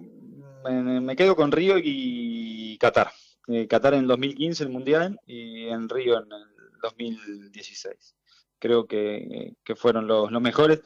[0.63, 3.11] me, quedo con Río y Qatar.
[3.47, 6.48] Eh, Qatar en 2015 el Mundial y en Río en el
[6.81, 8.15] 2016.
[8.59, 10.81] Creo que, fueron los, mejores.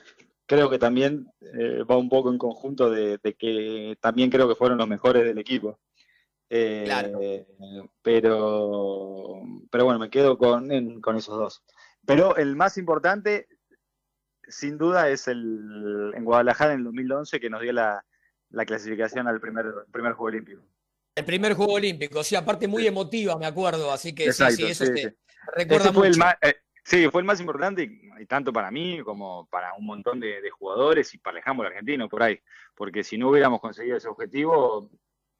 [0.45, 4.77] Creo que también eh, va un poco en conjunto de, que también creo que fueron
[4.77, 5.79] los mejores del equipo.
[6.49, 7.45] Eh,
[8.01, 11.63] pero, pero bueno, me quedo con, con esos dos.
[12.05, 13.47] Pero el más importante,
[14.47, 18.05] sin duda es el en Guadalajara en el 2011 que nos dio la,
[18.67, 20.63] clasificación al primer, primer Juego Olímpico.
[21.15, 24.71] El primer juego olímpico, sí, aparte muy emotiva, me acuerdo, así que Exacto, sí, sí,
[24.71, 25.09] eso sí, sí.
[25.55, 29.01] Recuerda Ese fue el más, eh, sí, fue el más importante, y, tanto para mí
[29.01, 32.39] como para un montón de, de jugadores y para el handball argentino por ahí.
[32.75, 34.89] Porque si no hubiéramos conseguido ese objetivo,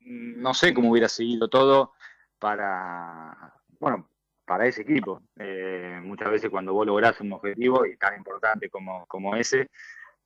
[0.06, 1.94] no sé cómo hubiera seguido todo
[2.40, 4.10] para, bueno,
[4.46, 5.22] para ese equipo.
[5.38, 9.70] Eh, muchas veces cuando vos lográs un objetivo y tan importante como, como ese,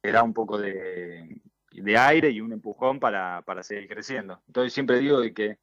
[0.02, 4.42] te da un poco de, de aire y un empujón para, para seguir creciendo.
[4.48, 5.58] Entonces siempre digo de que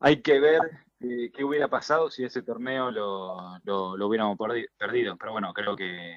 [0.00, 0.60] hay que ver
[1.00, 5.16] eh, qué hubiera pasado si ese torneo lo, lo, lo hubiéramos perdi- perdido.
[5.16, 6.16] Pero bueno, creo que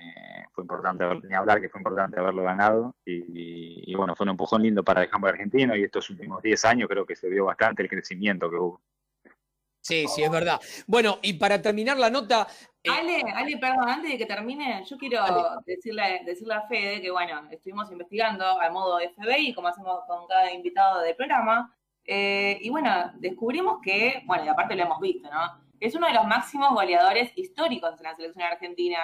[0.54, 2.96] fue importante haber, ni hablar que fue importante haberlo ganado.
[3.06, 6.64] Y, y bueno, fue un empujón lindo para el handball argentino y estos últimos 10
[6.66, 8.82] años creo que se vio bastante el crecimiento que hubo.
[9.82, 10.60] Sí, sí, es verdad.
[10.88, 12.46] Bueno, y para terminar la nota,
[12.84, 15.24] eh, Ale, Ale, perdón, antes de que termine, yo quiero
[15.66, 20.52] decirle, decirle a Fede que, bueno, estuvimos investigando a modo FBI, como hacemos con cada
[20.52, 21.74] invitado del programa,
[22.12, 25.40] eh, y bueno, descubrimos que, bueno, y aparte lo hemos visto, ¿no?
[25.80, 29.00] Es uno de los máximos goleadores históricos en la selección argentina.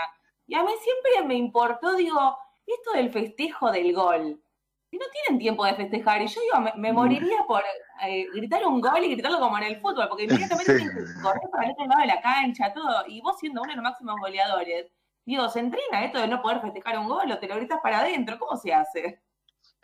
[0.48, 4.42] Y a mí siempre me importó, digo, esto del festejo del gol.
[4.90, 7.64] Si no tienen tiempo de festejar, y yo digo, me, me moriría por
[8.08, 10.24] eh, gritar un gol y gritarlo como en el fútbol, porque
[10.64, 11.22] inmediatamente Sí.
[11.22, 13.84] correr para el otro lado de la cancha, todo, y vos siendo uno de los
[13.84, 14.92] máximos goleadores,
[15.26, 18.00] digo, ¿se entrena esto de no poder festejar un gol o te lo gritas para
[18.00, 18.38] adentro?
[18.40, 19.22] ¿Cómo se hace?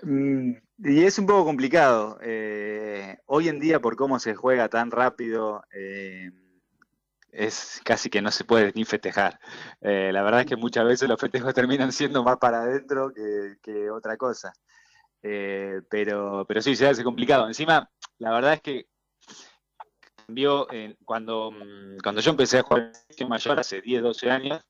[0.03, 2.17] Mm, Y es un poco complicado.
[2.21, 6.31] eh, hoy en día, por cómo se juega tan rápido, eh,
[7.31, 9.39] es casi que no se puede ni festejar.
[9.81, 13.89] Eh, la verdad es que muchas veces los festejos terminan siendo más para adentro que,
[13.91, 14.53] otra cosa.
[15.21, 17.47] Pero, pero sí, se hace complicado.
[17.47, 18.87] Encima, la verdad es que
[20.25, 20.67] cambió
[21.05, 24.61] cuando, mm, cuando yo empecé a jugar en selección mayor hace 10, 12 años,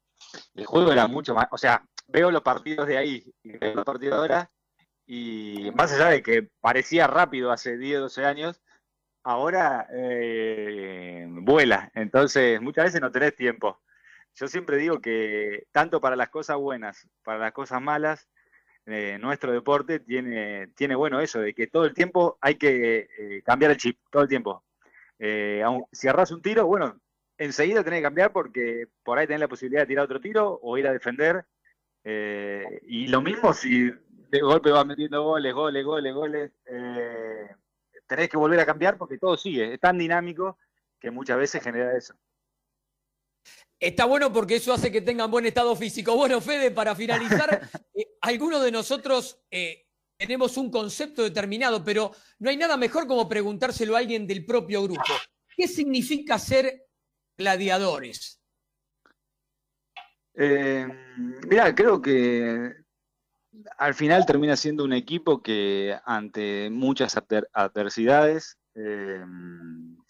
[0.55, 3.85] el juego era mucho más, o sea, veo los partidos de ahí y veo los
[3.85, 4.51] partidos de ahora,
[5.13, 8.61] y más allá de que parecía rápido hace 10, 12 años,
[9.25, 11.91] ahora eh, vuela.
[11.95, 13.81] Entonces, muchas veces no tenés tiempo.
[14.35, 18.29] Yo siempre digo que tanto para las cosas buenas, para las cosas malas,
[18.85, 23.41] eh, nuestro deporte tiene, tiene bueno eso, de que todo el tiempo hay que eh,
[23.43, 24.63] cambiar el chip, todo el tiempo.
[25.19, 27.01] Aun- si agarras un tiro, bueno,
[27.37, 30.77] enseguida tenés que cambiar porque por ahí tenés la posibilidad de tirar otro tiro o
[30.77, 31.43] ir a defender.
[32.03, 33.91] Y lo mismo si
[34.31, 37.49] de golpe vas metiendo goles, goles, goles, goles, eh,
[38.07, 39.73] tenés que volver a cambiar porque todo sigue.
[39.73, 40.57] Es tan dinámico
[40.97, 42.15] que muchas veces genera eso.
[43.77, 46.15] Está bueno porque eso hace que tengan buen estado físico.
[46.15, 49.85] Bueno, Fede, para finalizar, eh, algunos de nosotros eh,
[50.17, 54.83] tenemos un concepto determinado, pero no hay nada mejor como preguntárselo a alguien del propio
[54.83, 55.11] grupo.
[55.57, 56.87] ¿Qué significa ser
[57.37, 58.39] gladiadores?
[60.35, 60.87] Eh,
[61.49, 62.80] mira, creo que
[63.77, 69.23] al final termina siendo un equipo que ante muchas adver- adversidades, eh,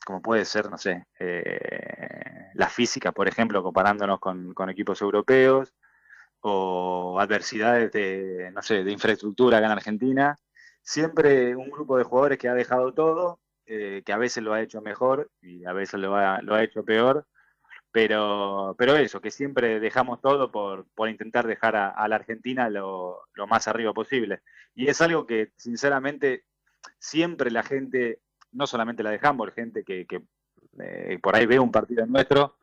[0.05, 5.73] como puede ser, no sé, eh, la física, por ejemplo, comparándonos con, con equipos europeos,
[6.41, 10.37] o adversidades de, no sé, de infraestructura acá en Argentina,
[10.81, 14.61] siempre un grupo de jugadores que ha dejado todo, eh, que a veces lo ha
[14.61, 17.27] hecho mejor y a veces lo ha, lo ha hecho peor,
[17.91, 23.21] pero, pero eso, que siempre dejamos todo por, por intentar dejar a, la Argentina lo,
[23.33, 24.41] lo más arriba posible.
[24.75, 26.45] Y es algo que, sinceramente,
[26.99, 28.19] siempre la gente,
[28.51, 30.21] no solamente la dejamos, gente que, que
[30.79, 32.55] eh, por ahí ve un partido nuestro,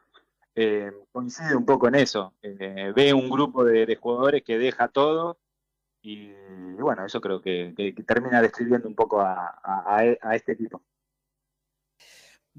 [0.54, 2.34] eh, coincide un poco en eso.
[2.42, 5.38] Eh, ve un grupo de, de jugadores que deja todo
[6.00, 6.32] y,
[6.80, 7.74] bueno, eso creo que,
[8.06, 10.82] termina describiendo un poco a, a- a- a este equipo.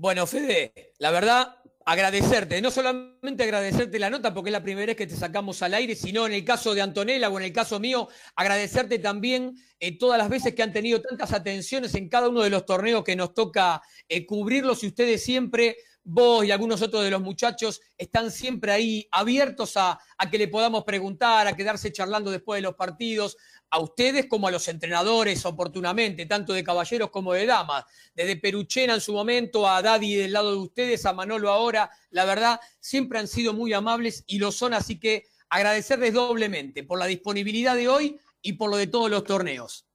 [0.01, 4.95] Bueno, Fede, la verdad, agradecerte, no solamente agradecerte la nota, porque es la primera vez
[4.95, 7.81] que te sacamos al aire, sino en el caso de Antonella o en el caso
[7.81, 12.43] mío, agradecerte también eh, todas las veces que han tenido tantas atenciones en cada uno
[12.43, 17.03] de los torneos que nos toca eh, cubrirlos y ustedes siempre, vos y algunos otros
[17.03, 21.91] de los muchachos, están siempre ahí abiertos a, a que le podamos preguntar, a quedarse
[21.91, 23.37] charlando después de los partidos,
[23.69, 27.85] a ustedes como a los entrenadores oportunamente, tanto de caballeros como de damas
[28.15, 32.25] desde Peruchena en su momento, a Daddy del lado de ustedes, a Manolo ahora, la
[32.25, 37.05] verdad, siempre han sido muy amables y lo son, así que agradecerles doblemente por la
[37.05, 39.85] disponibilidad de hoy y por lo de todos los torneos.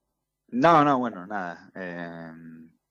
[0.49, 1.71] No, no, bueno, nada.
[1.75, 2.31] eh,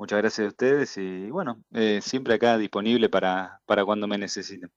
[0.04, 4.70] muchas gracias a ustedes y bueno, eh, siempre acá disponible para, para cuando me necesiten.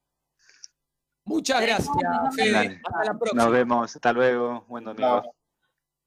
[1.24, 1.90] Muchas gracias,
[2.36, 2.80] Fede.
[2.84, 3.42] Hasta la próxima.
[3.42, 5.24] Nos vemos, hasta luego, buen domingo.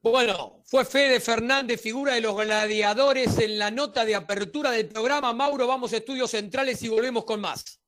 [0.01, 5.33] Bueno, fue Fede Fernández, figura de los gladiadores en la nota de apertura del programa.
[5.33, 7.81] Mauro, vamos a estudios centrales y volvemos con más.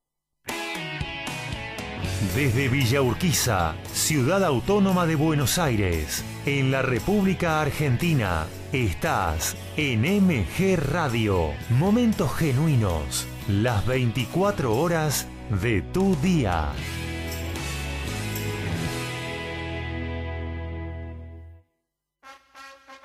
[2.35, 10.77] Desde Villa Urquiza, ciudad autónoma de Buenos Aires, en la República Argentina, estás en MG
[10.77, 11.49] Radio.
[11.69, 15.27] Momentos genuinos, las 24 horas
[15.61, 16.69] de tu día.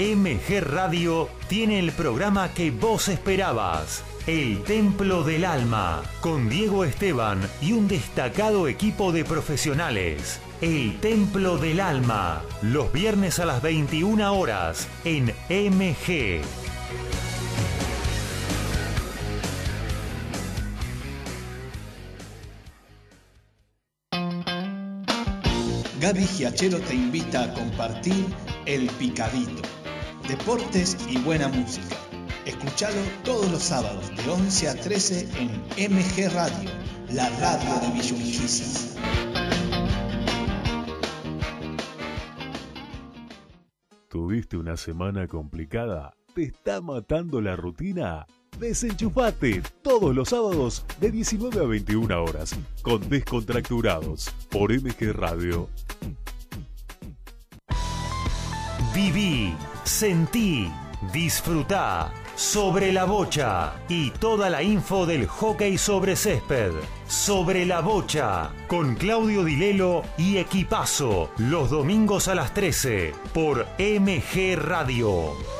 [0.00, 4.02] MG Radio tiene el programa que vos esperabas.
[4.26, 10.40] El Templo del Alma, con Diego Esteban y un destacado equipo de profesionales.
[10.62, 16.40] El Templo del Alma, los viernes a las 21 horas en MG.
[26.00, 28.24] Gaby Giachero te invita a compartir
[28.64, 29.79] El Picadito.
[30.30, 31.96] Deportes y buena música.
[32.46, 35.28] Escuchalo todos los sábados de 11 a 13
[35.76, 36.70] en MG Radio,
[37.12, 38.96] la radio de Villurquiza.
[44.08, 46.14] ¿Tuviste una semana complicada?
[46.32, 48.24] ¿Te está matando la rutina?
[48.56, 55.68] Desenchufate todos los sábados de 19 a 21 horas con Descontracturados por MG Radio.
[58.94, 59.54] Viví,
[59.84, 60.70] sentí,
[61.12, 66.72] disfrutá sobre la bocha y toda la info del hockey sobre césped.
[67.06, 74.56] Sobre la bocha con Claudio Dilelo y Equipazo los domingos a las 13 por MG
[74.56, 75.59] Radio.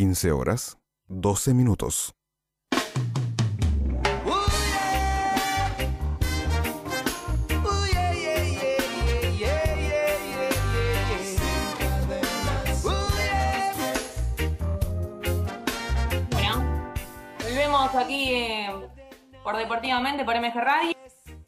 [0.00, 0.78] 15 horas,
[1.08, 2.14] 12 minutos.
[17.98, 18.70] Aquí eh,
[19.44, 20.94] por Deportivamente, por MG Radio.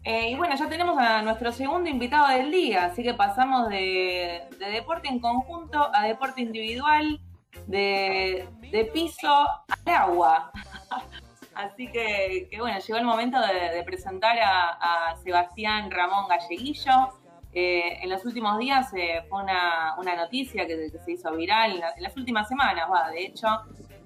[0.04, 4.42] Eh, y bueno, ya tenemos a nuestro segundo invitado del día, así que pasamos de
[4.58, 7.18] deporte en conjunto a deporte individual,
[7.66, 10.50] de, de piso al agua.
[11.54, 17.20] Así que, que, bueno, llegó el momento de, presentar a, Sebastián Ramón Galleguillo.
[17.54, 21.82] Eh, en los últimos días eh, fue una, una noticia que, se hizo viral, en,
[21.96, 23.46] en, las últimas semanas, va, de hecho,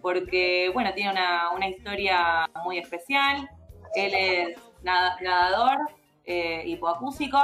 [0.02, 3.48] porque, bueno, tiene una, una historia muy especial.
[3.94, 5.78] Él es nadador
[6.24, 7.38] eh, hipoacúsico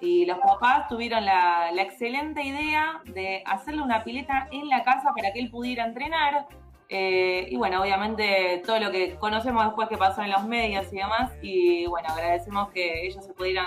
[0.00, 5.12] y los papás tuvieron la, la, excelente idea de hacerle una pileta en la casa
[5.16, 6.46] para que él pudiera entrenar.
[6.90, 10.96] Eh, y bueno, obviamente todo lo que conocemos después que pasó en los medios y
[10.96, 11.32] demás.
[11.42, 13.66] Y bueno, agradecemos que ellos se pudieran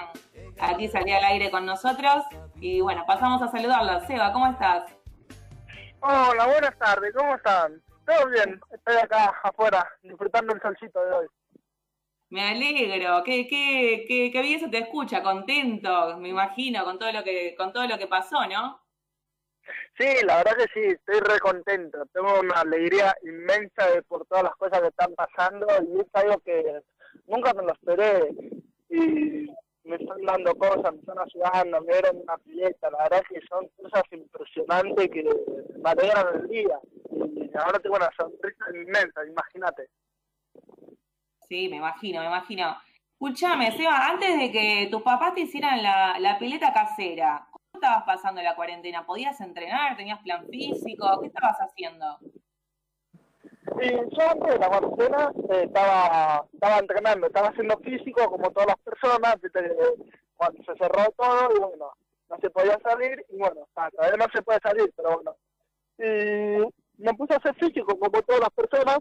[0.60, 2.24] aquí salir al aire con nosotros.
[2.60, 4.06] Y bueno, pasamos a saludarlos.
[4.08, 4.84] Seba, ¿cómo estás?
[6.00, 7.80] Hola, buenas tardes, ¿cómo están?
[8.08, 11.28] Todo bien, estoy acá afuera disfrutando el solcito de hoy.
[12.32, 17.12] Me alegro, qué, qué, qué, qué, bien se te escucha, contento, me imagino, con todo
[17.12, 18.80] lo que, con todo lo que pasó, ¿no?
[19.98, 24.56] Sí, la verdad que sí, estoy re contento, tengo una alegría inmensa por todas las
[24.56, 26.82] cosas que están pasando y es algo que
[27.28, 28.30] nunca me lo esperé.
[28.90, 29.52] Y
[29.84, 33.68] me están dando cosas, me están ayudando, me dieron una pileta, la verdad que son
[33.76, 35.24] cosas impresionantes que
[35.84, 36.80] me alegran el día.
[37.12, 39.90] Y ahora tengo una sonrisa inmensa, imagínate.
[41.52, 42.78] Sí, me imagino, me imagino.
[43.12, 48.06] Escúchame, Seba, antes de que tus papás te hicieran la, la pileta casera, ¿cómo estabas
[48.06, 49.06] pasando la cuarentena?
[49.06, 49.98] ¿Podías entrenar?
[49.98, 51.20] ¿Tenías plan físico?
[51.20, 52.20] ¿Qué estabas haciendo?
[53.44, 58.68] Sí, yo antes de la cuarentena eh, estaba, estaba entrenando, estaba haciendo físico como todas
[58.68, 59.36] las personas,
[60.38, 61.92] cuando se cerró todo y bueno,
[62.30, 65.36] no se podía salir y bueno, todavía no se puede salir, pero bueno.
[65.98, 69.00] Y me puse a hacer físico como todas las personas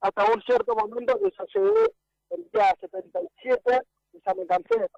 [0.00, 1.92] hasta un cierto momento que ya llegué
[2.30, 3.82] el día 77
[4.12, 4.88] y ya me cansé.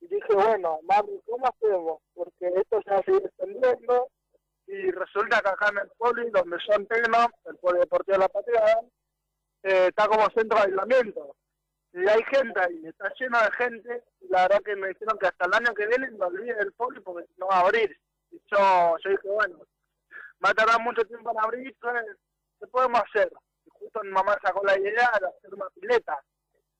[0.00, 2.02] Y dije, bueno, madre, ¿cómo hacemos?
[2.14, 4.08] Porque esto se va a seguir extendiendo
[4.66, 8.80] y resulta que acá en el poli, donde yo entreno, el polideportivo de la Patriada,
[9.62, 11.36] eh, está como centro de aislamiento.
[11.92, 15.26] Y hay gente ahí, está lleno de gente, y la verdad que me dijeron que
[15.26, 17.96] hasta el año que viene me olvide del poli porque no va a abrir.
[18.30, 19.58] Y yo, yo dije, bueno,
[20.44, 21.76] va a tardar mucho tiempo en abrir,
[22.60, 23.30] ¿qué podemos hacer?
[24.02, 26.18] Mi mamá sacó la idea de hacer una pileta.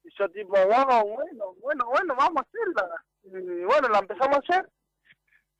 [0.03, 3.05] Y yo tipo, bueno, bueno, bueno, bueno, vamos a hacerla.
[3.23, 4.69] Y bueno, la empezamos a hacer.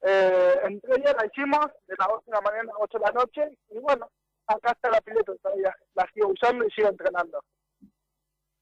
[0.03, 3.05] Eh, en tres días la hicimos, de las 8 de la mañana a 8 de
[3.05, 3.59] la noche.
[3.71, 4.11] Y bueno,
[4.47, 5.75] acá está la pileta todavía.
[5.95, 7.43] La sigo usando y sigo entrenando.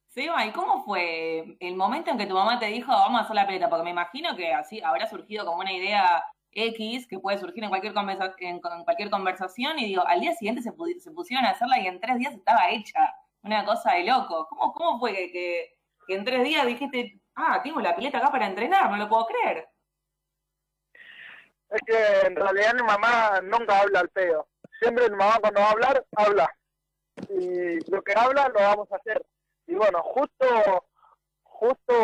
[0.06, 3.34] Seba, ¿y cómo fue el momento en que tu mamá te dijo vamos a hacer
[3.34, 3.70] la pileta?
[3.70, 6.22] Porque me imagino que así habrá surgido como una idea
[6.52, 10.34] X que puede surgir en cualquier, conversa en, en cualquier conversación y digo, al día
[10.34, 13.14] siguiente se, pusieron a hacerla y en tres días estaba hecha.
[13.42, 14.46] Una cosa de loco.
[14.48, 15.76] ¿Cómo, cómo fue que,
[16.08, 18.90] en tres días dijiste, ah, tengo la pileta acá para entrenar?
[18.90, 19.68] No lo puedo creer.
[21.70, 24.46] Es que en realidad mi mamá nunca habla al pedo.
[24.78, 26.56] Siempre mi mamá cuando va a hablar, habla.
[27.30, 29.24] Y lo que habla lo vamos a hacer.
[29.66, 30.86] Y bueno, justo,
[31.42, 31.94] justo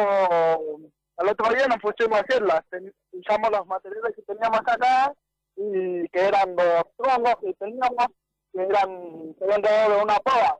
[1.19, 2.65] al otro día nos pusimos a hacerlas.
[3.13, 5.13] Usamos los materiales que teníamos acá
[5.57, 8.07] y que eran los troncos que teníamos,
[8.53, 10.59] que eran, se habían de una pava.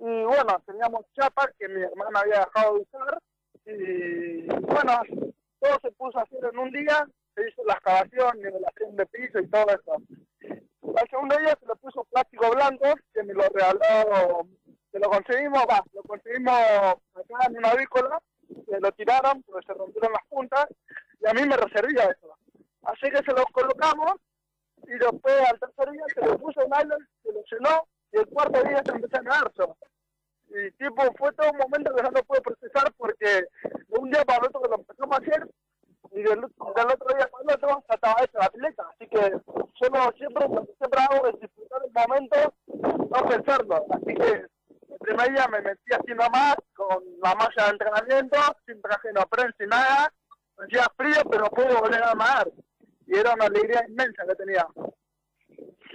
[0.00, 3.18] Y bueno, teníamos chapas que mi hermana había dejado de usar.
[3.66, 7.06] Y bueno, todo se puso a hacer en un día.
[7.34, 10.02] Se hizo la excavación, nivelación de piso y todo eso.
[10.96, 14.48] Al segundo día se le puso plástico blanco, que me lo regaló,
[14.90, 19.74] que lo conseguimos, va, lo conseguimos acá en una avícola se lo tiraron porque se
[19.74, 20.66] rompieron las puntas
[21.20, 22.36] y a mí me reservía eso.
[22.82, 24.14] Así que se los colocamos
[24.84, 28.26] y después al tercer día se lo puso en nylon, se lo llenó y el
[28.28, 29.52] cuarto día se empezó a nadar
[30.48, 34.24] Y tipo, fue todo un momento que no lo pude procesar porque de un día
[34.24, 35.48] para el otro que lo empezamos a hacer
[36.12, 38.84] y del, otro día para el otro ya estaba hecha la pileta.
[38.94, 40.46] Así que yo no, siempre,
[40.78, 43.84] siempre hago es disfrutar el momento, no pensarlo.
[43.90, 44.46] Así que
[44.98, 49.56] primer día me metí así nomás, con la malla de entrenamiento, sin traje no prensa
[49.58, 50.12] sin nada.
[50.58, 52.50] Hacía frío, pero pude volver a nadar.
[53.06, 54.66] Y era una alegría inmensa que tenía.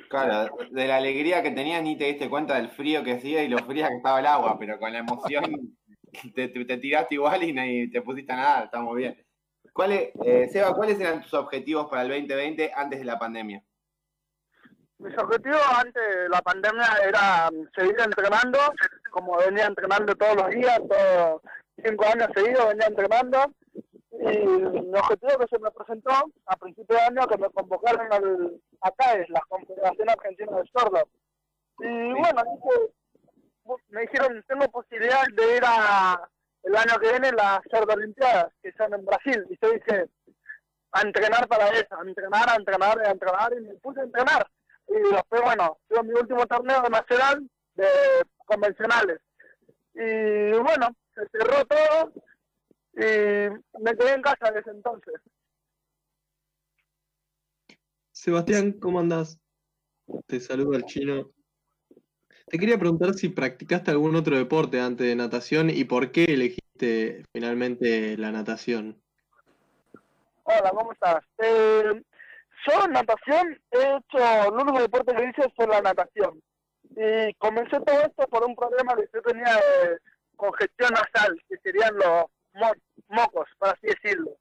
[0.09, 3.47] Claro, de la alegría que tenía ni te diste cuenta del frío que hacía y
[3.47, 5.75] lo fría que estaba el agua, pero con la emoción
[6.35, 9.17] te, te, te tiraste igual y, te pusiste a nadar, estamos bien.
[9.73, 13.63] ¿Cuáles, eh, Seba, ¿cuáles eran tus objetivos para el 2020 antes de la pandemia?
[15.03, 18.59] Mis objetivos antes de la pandemia era seguir entrenando,
[19.11, 21.41] como venía entrenando todos los días, todos
[21.83, 23.53] cinco años seguidos venía entrenando.
[24.11, 26.11] Y mi objetivo que se me presentó
[26.45, 31.09] a principio de año que me convocaron al, a CAES, la Confederación Argentina de Sordos.
[31.79, 32.43] Y bueno,
[33.89, 36.29] me dijeron, tengo posibilidad de ir a,
[36.63, 40.05] el año que viene las Olimpiadas, que son en Brasil, y yo dije,
[40.91, 44.47] a entrenar para eso, a entrenar, a entrenar, a entrenar, y me puse a entrenar.
[44.87, 47.87] Y después, bueno, tuve mi último torneo nacional de
[48.45, 49.19] convencionales.
[49.93, 52.13] Y bueno, se cerró todo
[52.95, 55.15] y me quedé en casa desde entonces.
[58.11, 59.39] Sebastián, ¿cómo andás?
[60.27, 61.31] Te saludo al chino.
[62.47, 67.23] Te quería preguntar si practicaste algún otro deporte antes de natación y por qué elegiste
[67.33, 69.01] finalmente la natación.
[70.43, 71.23] Hola, ¿cómo estás?
[71.39, 72.03] Eh,
[72.67, 76.41] yo natación he hecho, el único deporte que hice fue la natación.
[76.95, 79.97] Y comencé todo esto por un problema que yo tenía de
[80.35, 82.25] congestión nasal, que serían los
[83.07, 84.31] mocos, por así decirlo.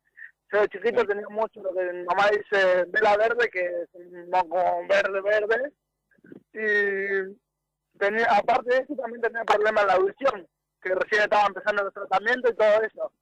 [0.53, 4.29] Yo de chiquito tenía mucho lo que mi mamá dice vela verde, que es un
[4.29, 5.73] moco verde, verde.
[6.53, 10.47] Y tenía, aparte de eso, también tenía problemas en la audición,
[10.83, 13.12] que recién estaba empezando el tratamiento y todo eso.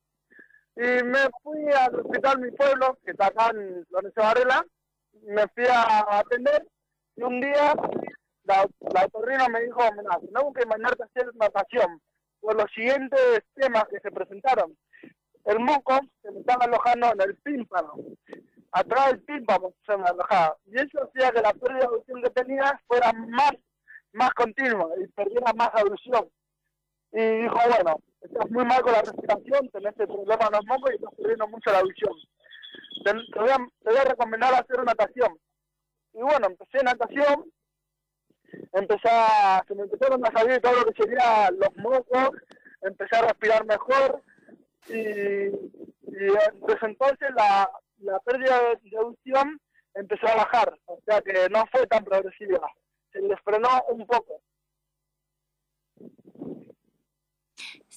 [0.76, 4.64] Y me fui al hospital mi pueblo, que está acá en Lorenzo Varela,
[5.26, 6.66] me fui a atender
[7.16, 7.74] y un día
[8.44, 12.00] la, la me dijo, mira, tenemos que mandarte a hacer natación
[12.40, 14.76] por los siguientes temas que se presentaron.
[15.44, 17.94] El moco se me estaba alojando en el tímpano,
[18.72, 20.56] atrás del tímpano se me alojaba.
[20.66, 23.52] Y eso hacía que la pérdida de audición que tenía fuera más,
[24.12, 26.28] más continua y perdiera más audición.
[27.12, 30.90] Y dijo, bueno, estás muy mal con la respiración, tenés el problema en los mocos
[30.90, 32.12] y estás perdiendo mucho la audición.
[33.04, 35.38] Te, voy a, recomendar hacer natación.
[36.12, 37.50] Y bueno, empecé natación.
[38.72, 42.30] Empecé a, se me empezaron a salir todo lo que sería los mocos,
[42.82, 44.22] empecé a respirar mejor.
[44.88, 45.50] Y,
[46.02, 49.60] desde entonces la, la pérdida de, audición
[49.94, 52.60] empezó a bajar, o sea que no fue tan progresiva,
[53.12, 54.40] se les frenó un poco.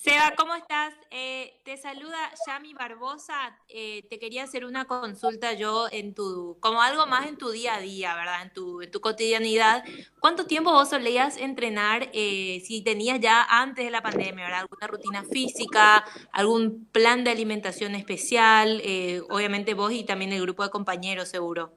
[0.04, 0.94] Seba, ¿cómo estás?
[1.12, 3.58] Eh, te saluda Yami Barbosa.
[3.70, 7.76] Eh, te quería hacer una consulta yo en tu, como algo más en tu día
[7.76, 8.42] a día, ¿verdad?
[8.42, 9.82] En tu, en tu cotidianidad.
[10.20, 14.60] ¿Cuánto tiempo vos solías entrenar eh, si tenías ya antes de la pandemia, ¿verdad?
[14.60, 18.82] ¿Alguna rutina física, algún plan de alimentación especial?
[19.30, 21.72] obviamente vos y también el grupo de compañeros, seguro.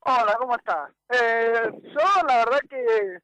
[0.00, 0.90] Hola, ¿cómo estás?
[1.10, 3.18] yo la verdad que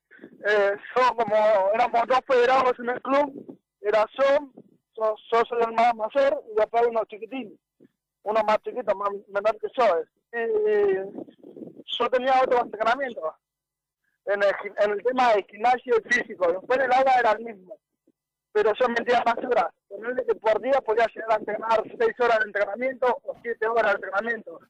[0.47, 0.77] eh,
[1.17, 4.51] como éramos dos federados en el club, era yo,
[4.97, 7.59] yo, soy el más mayor y después uno chiquitín,
[8.23, 10.03] uno más chiquito, más menor que yo.
[10.33, 13.37] Y yo tenía otro entrenamiento
[14.27, 17.77] en el, tema de gimnasio físico, después el agua era el mismo,
[18.53, 19.73] pero yo metía más horas.
[20.27, 24.07] Que por día podía llegar a entrenar seis horas de entrenamiento o siete horas de
[24.07, 24.61] entrenamiento.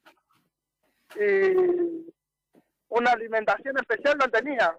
[1.16, 2.12] Y
[2.88, 4.76] una alimentación especial no tenía.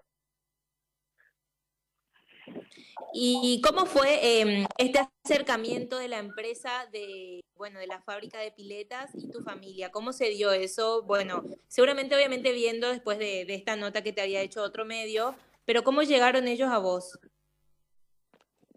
[3.12, 8.52] ¿Y cómo fue em, este acercamiento de la empresa de, bueno, de la fábrica de
[8.52, 9.90] piletas y tu familia?
[9.90, 11.02] ¿Cómo se dio eso?
[11.02, 15.34] Bueno, seguramente obviamente viendo después de, esta nota que te había hecho otro medio,
[15.64, 17.18] pero ¿cómo llegaron ellos a vos?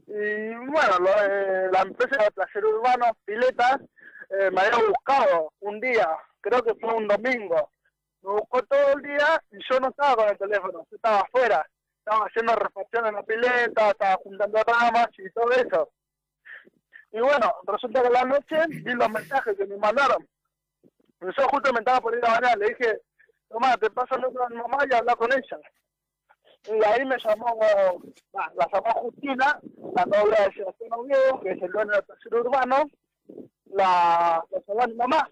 [0.07, 0.99] Y bueno,
[1.71, 3.81] la empresa de placer urbano, Piletas,
[4.29, 6.07] eh, me había buscado un día,
[6.41, 7.71] creo que fue un domingo.
[8.21, 11.65] Me buscó todo el día y yo no estaba con el teléfono, yo estaba afuera
[11.99, 15.91] estaba haciendo refacción en la pileta, estaba juntando ramas y todo eso.
[17.11, 20.27] Y bueno, resulta que la noche vi los mensajes que me mandaron.
[21.21, 23.01] Yo justo me estaba por ir a bañar, le dije,
[23.49, 25.59] toma, te paso el otro a mi mamá y habla con ella.
[26.67, 27.57] Y ahí me llamó,
[28.33, 29.59] la llamó Justina,
[29.95, 32.89] la novia de Sebastián Oviedo, que es el dueño del tercer urbano,
[33.65, 35.29] la, la llamó a mi mamá.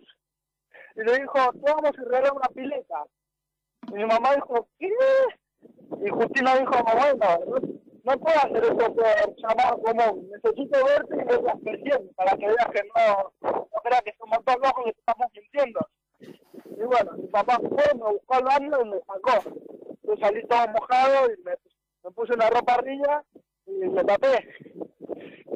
[0.96, 3.04] Y le dijo, vamos a arreglar una pileta.
[3.94, 4.90] Mi mamá dijo, ¿qué?
[6.06, 7.40] Y Justina dijo, bueno,
[8.04, 12.48] no, puedo hacer eso por llamar común, necesito verte y ver la expresión para que
[12.48, 15.80] veas que no, no creas que somos dos locos y estamos mintiendo.
[16.20, 19.50] Y bueno, mi papá fue, me buscó al baño y me sacó.
[20.04, 23.24] Yo salí todo mojado y me, puse una ropa arriba
[23.66, 24.48] y me tapé.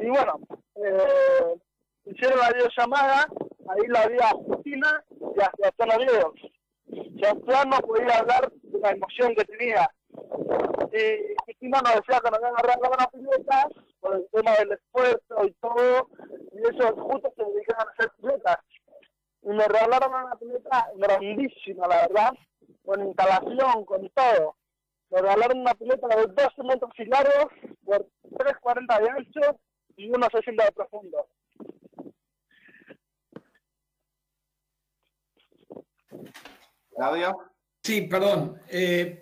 [0.02, 0.40] Y bueno,
[0.76, 1.56] eh,
[2.06, 3.28] hicieron la videollamada,
[3.70, 6.34] ahí la vi a Justina y hasta los videos.
[7.16, 7.34] Ya
[7.66, 9.90] no podía hablar de la emoción que tenía
[10.94, 13.70] y Cristina nos decía que nos iban a regalar una pileta
[14.00, 16.10] por el tema del esfuerzo y todo,
[16.52, 18.58] y eso justo se dedicaban a hacer piletas.
[19.44, 22.32] Y me regalaron una pileta grandísima, la verdad,
[22.86, 24.56] con instalación, con todo.
[25.10, 27.54] Me regalaron una pileta de 12 metros y largos
[27.86, 29.60] por 3,40 de ancho
[29.96, 31.28] y 1,60 de profundo.
[36.96, 37.38] Claudio.
[37.84, 38.60] Sí, perdón.
[38.70, 39.22] Eh,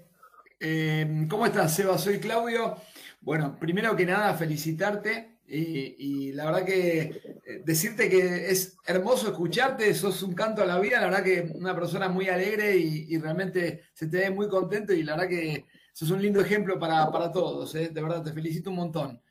[0.59, 1.97] Em, ¿Cómo estás, Seba?
[1.97, 2.75] Soy Claudio.
[3.21, 6.99] Bueno, primero que nada, felicitarte Y, la verdad que
[7.45, 11.51] eh, decirte que es hermoso escucharte, sos un canto a la vida, la verdad que
[11.55, 15.65] una persona muy alegre y, realmente se te ve muy contento y la verdad que
[15.93, 17.89] sos un lindo ejemplo para, para todos, ¿eh?
[17.89, 19.21] de verdad te felicito un montón.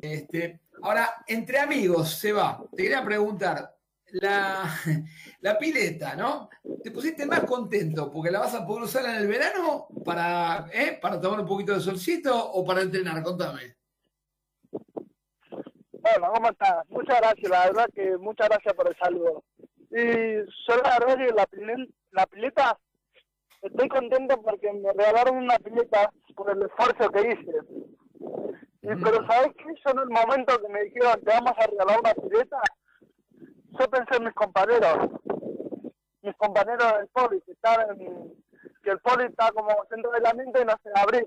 [0.00, 3.75] Este, ahora, entre amigos, Seba, te quería preguntar,
[4.12, 4.64] la,
[5.40, 6.48] la pileta, ¿no?
[6.82, 10.98] ¿Te pusiste más contento porque la vas a poder usar en el verano para, ¿eh?
[11.00, 13.22] para tomar un poquito de solcito o para entrenar?
[13.22, 13.76] Contame.
[15.92, 16.88] Bueno, ¿cómo estás?
[16.88, 19.44] Muchas gracias, la verdad que muchas gracias por el saludo.
[19.90, 22.78] Y yo la verdad que la, pilen- la pileta,
[23.62, 27.52] estoy contento porque me regalaron una pileta por el esfuerzo que hice.
[28.82, 29.64] Y, pero ¿sabes qué?
[29.84, 32.60] Yo en el momento que me dijeron te vamos a regalar una pileta,
[33.72, 35.10] yo pensé en mis compañeros,
[36.22, 37.52] mis compañeros del poli, que
[37.90, 38.34] en-
[38.82, 41.26] que el poli está como centro de la mente y no se abrir.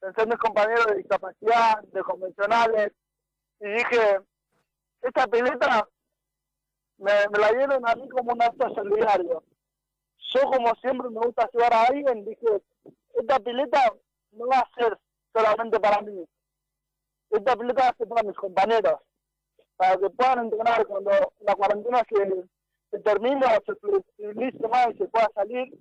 [0.00, 2.92] Pensé en mis compañeros de discapacidad, de convencionales,
[3.60, 4.20] y dije,
[5.02, 5.88] esta pileta
[6.98, 9.42] me, me la dieron a mí como un acto solidario.
[10.34, 12.62] Yo como siempre me gusta ayudar a alguien, dije,
[13.14, 13.92] esta pileta
[14.32, 14.98] no va a ser
[15.34, 16.24] solamente para mí.
[17.30, 19.00] Esta pileta va a ser para mis compañeros,
[19.76, 21.10] para que puedan entrenar cuando
[21.40, 22.44] la cuarentena se,
[22.90, 25.72] se termine o se flexibilice más y se pueda salir.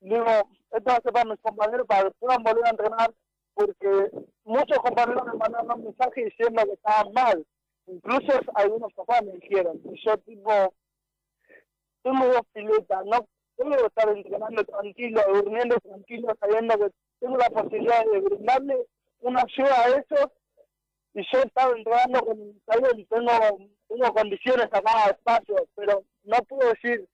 [0.00, 0.24] Digo,
[0.70, 3.14] esto va a ser para mis compañeros para que puedan volver a entrenar,
[3.54, 4.10] porque
[4.44, 7.46] muchos compañeros me mandaron un mensaje diciendo que estaban mal.
[7.86, 10.74] Incluso algunos papás me dijeron, y yo tipo,
[12.02, 13.26] tengo dos piletas, no
[13.56, 18.86] puedo estar entrenando tranquilo, durmiendo tranquilo, sabiendo que tengo la posibilidad de brindarle
[19.20, 20.30] una ayuda a esos,
[21.16, 22.36] y yo he estado entrenando con
[22.66, 27.08] salud, tengo, tengo condiciones acá, espacio, pero no puedo decir,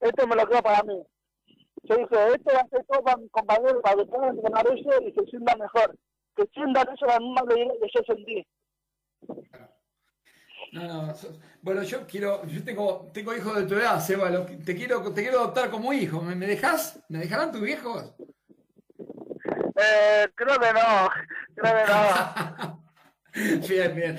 [0.00, 1.02] esto me lo quedo para mí.
[1.82, 4.94] Yo dije, esto va a ser todo para mis compañeros, para que puedan entrenar ellos
[5.02, 5.98] y se sientan mejor.
[6.34, 8.46] Que sientan ellos la misma alegría que yo sentí.
[10.72, 11.14] No, no,
[11.60, 15.40] bueno, yo quiero, yo tengo, tengo hijos de tu edad, Seba, te quiero, te quiero
[15.40, 16.22] adoptar como hijo.
[16.22, 17.04] ¿Me, me dejás?
[17.10, 18.14] ¿Me dejarán tus viejos?
[19.76, 21.10] Eh, creo que no,
[21.54, 22.80] creo que no.
[23.68, 24.16] Bien, bien.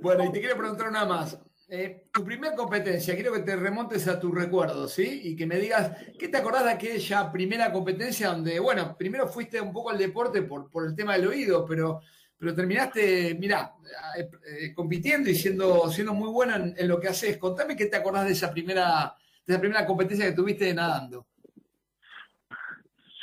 [0.00, 1.38] Bueno, y te quiero preguntar una más.
[1.70, 5.20] Eh, tu primera competencia, quiero que te remontes a tus recuerdos, ¿sí?
[5.24, 9.60] Y que me digas, ¿qué te acordás de aquella primera competencia donde, bueno, primero fuiste
[9.60, 12.00] un poco al deporte por, por el tema del oído, pero,
[12.38, 13.74] pero terminaste, mirá,
[14.16, 17.36] eh, eh, compitiendo y siendo, siendo muy buena en, lo que haces.
[17.36, 19.14] Contame qué te acordás de esa primera,
[19.46, 21.26] de esa primera competencia que tuviste nadando.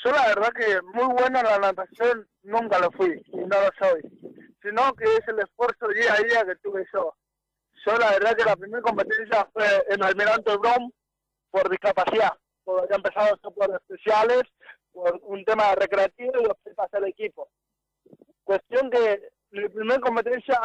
[0.03, 3.71] Yo la verdad que muy bueno en la natación nunca lo fui y no lo
[3.79, 4.01] soy,
[4.65, 7.13] sino que es el esfuerzo día a día que tuve yo.
[7.85, 10.91] Yo la verdad que la primera competencia fue en Almirante Brom
[11.51, 14.43] por discapacidad, porque había empezado por especiales,
[14.91, 17.47] por un tema recreativo y después pasé al equipo.
[18.43, 20.59] Cuestión que mi primera competencia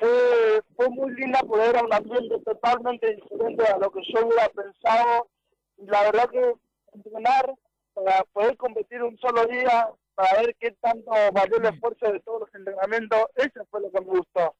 [0.00, 4.48] fue, fue muy linda porque era un ambiente totalmente diferente a lo que yo hubiera
[4.48, 5.28] pensado.
[5.76, 6.54] La verdad que
[6.92, 7.54] entrenar
[7.94, 12.40] para poder competir un solo día, para ver qué tanto valió el esfuerzo de todos
[12.40, 14.54] los entrenamientos, eso fue lo que me gustó.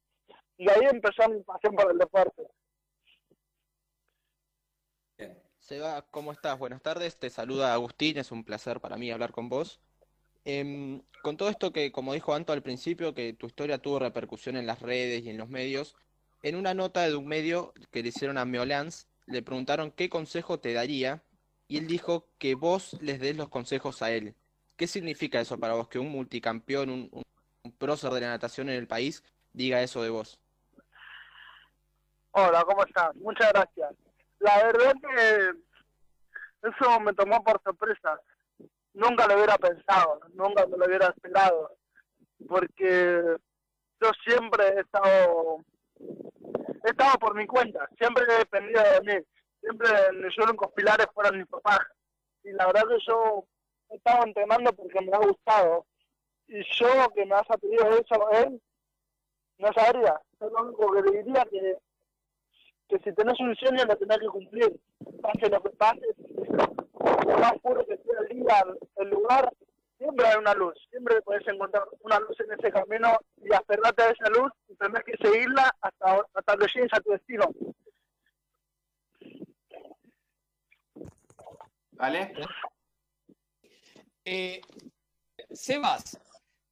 [0.57, 2.42] Y ahí empezó mi pasión por el deporte.
[5.59, 6.59] Seba, ¿cómo estás?
[6.59, 7.18] Buenas tardes.
[7.18, 9.80] Te saluda Agustín, es un placer para mí hablar con vos.
[10.44, 14.57] Em, con todo esto que, como dijo Anto al principio, que tu historia tuvo repercusión
[14.57, 15.94] en las redes y en los medios,
[16.42, 20.59] en una nota de un medio que le hicieron a Meolans, le preguntaron qué consejo
[20.59, 21.22] te daría
[21.68, 24.34] y él dijo que vos les des los consejos a él.
[24.83, 25.87] ¿Qué significa eso para vos?
[25.87, 29.22] Que un multicampeón, un, un, prócer de la natación en el país
[29.53, 30.41] diga eso de vos.
[32.33, 33.14] Hola, ¿cómo estás?
[33.14, 33.95] Muchas gracias.
[34.41, 35.51] La verdad que
[36.68, 38.20] eso me tomó por sorpresa.
[38.95, 41.76] Nunca lo hubiera pensado, nunca me lo hubiera esperado,
[42.49, 43.37] porque
[44.01, 45.59] yo siempre he estado,
[46.85, 49.26] he estado por mi cuenta, siempre he dependido de mí,
[49.61, 51.78] siempre mis únicos pilares fueron mis papás.
[52.43, 53.47] Y la verdad que yo
[53.93, 55.86] he estado entrenando porque me ha gustado.
[56.49, 58.61] Y yo que me has pedido eso a él,
[59.59, 60.20] no sabría.
[60.40, 61.78] Yo lo único que le diría que
[62.93, 64.80] que si tenés un sueño lo tenés que cumplir.
[65.22, 66.07] Pase lo que pase,
[67.40, 68.64] más puro que sea el día,
[68.97, 69.51] el lugar,
[69.97, 70.74] siempre hay una luz.
[70.90, 75.03] Siempre podés encontrar una luz en ese camino y aferrate a esa luz y tenés
[75.05, 77.49] que seguirla hasta, hasta que llegues a tu destino.
[81.93, 82.34] ¿Vale?
[84.25, 84.61] Eh,
[85.51, 86.18] Sebas,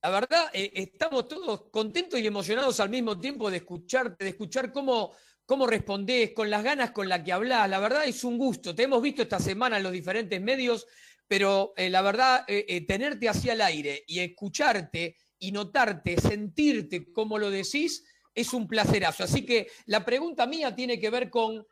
[0.03, 4.73] la verdad, eh, estamos todos contentos y emocionados al mismo tiempo de escucharte, de escuchar
[4.73, 5.13] cómo,
[5.45, 7.69] cómo respondés, con las ganas con las que hablás.
[7.69, 8.75] La verdad es un gusto.
[8.75, 10.87] Te hemos visto esta semana en los diferentes medios,
[11.27, 12.47] pero eh, la verdad,
[12.87, 19.25] tenerte así al aire y escucharte y notarte, sentirte como lo decís, es un placerazo.
[19.25, 21.67] Así que la pregunta mía tiene que ver con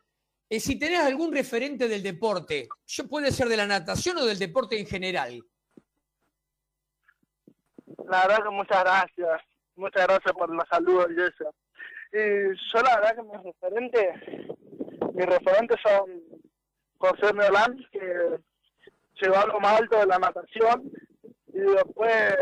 [0.49, 2.67] si tenés algún referente del deporte.
[2.85, 5.43] Yo puede ser de la natación o del deporte en general.
[8.09, 9.41] La verdad que muchas gracias.
[9.75, 11.53] Muchas gracias por los saludos eso.
[12.11, 16.21] Y yo la verdad que mis referentes, mis referentes son
[16.97, 18.39] José Meolán, que
[19.21, 20.91] llegó a lo más alto de la natación,
[21.47, 22.35] y después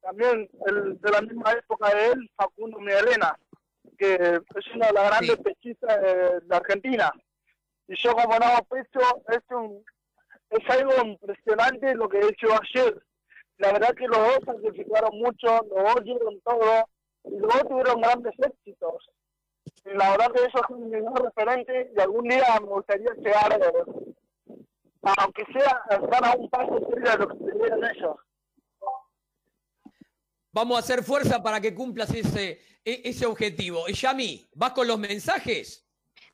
[0.00, 3.36] también el, de la misma época de él, Facundo Miguelena,
[3.98, 7.12] que es una de las grandes pechistas de, de Argentina.
[7.88, 9.84] Y yo como nado pecho, es, un,
[10.50, 13.02] es algo impresionante lo que he hecho ayer.
[13.58, 16.88] La verdad que los dos sacrificaron mucho, los dos dieron todo,
[17.24, 19.10] y los dos tuvieron grandes éxitos.
[19.84, 23.60] La verdad que eso es un mejor referente y algún día me gustaría llegar,
[25.18, 28.16] aunque sea, estar a un paso de lo que tuvieron ellos.
[30.52, 33.86] Vamos a hacer fuerza para que cumplas ese, e- ese objetivo.
[33.88, 35.87] Yami, ¿vas con los mensajes?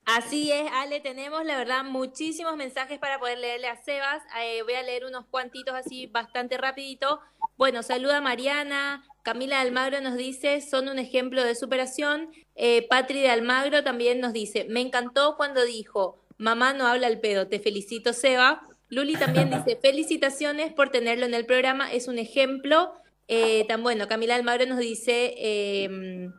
[0.07, 4.23] Así es, Ale, tenemos la verdad muchísimos mensajes para poder leerle a Sebas.
[4.39, 7.21] Eh, voy a leer unos cuantitos así bastante rapidito.
[7.57, 12.31] Bueno, saluda Mariana, Camila Almagro nos dice, son un ejemplo de superación.
[12.55, 17.21] Eh, Patri de Almagro también nos dice, me encantó cuando dijo, mamá no habla al
[17.21, 18.61] pedo, te felicito Seba.
[18.91, 22.93] Luli también dice, felicitaciones por tenerlo en el programa, es un ejemplo.
[23.27, 26.31] Eh, tan bueno, Camila Almagro nos dice...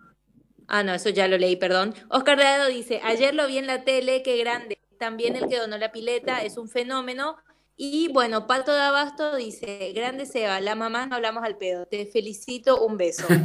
[0.67, 1.93] Ah, no, eso ya lo leí, perdón.
[2.09, 4.79] Oscar Deado dice, ayer lo vi en la tele, qué grande.
[4.97, 7.37] También el que donó la pileta es un fenómeno.
[7.77, 11.85] Y bueno, Pato de Abasto dice, grande Seba, la mamá no hablamos al pedo.
[11.85, 13.27] Te felicito, un beso.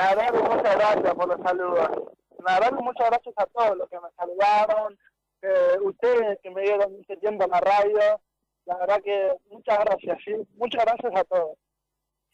[0.00, 1.90] La verdad muchas gracias por los saludos.
[2.46, 4.98] La verdad muchas gracias a todos los que me saludaron,
[5.42, 8.20] eh, ustedes que me dieron este tiempo en la radio.
[8.66, 10.32] La verdad que muchas gracias, sí.
[10.56, 11.58] Muchas gracias a todos.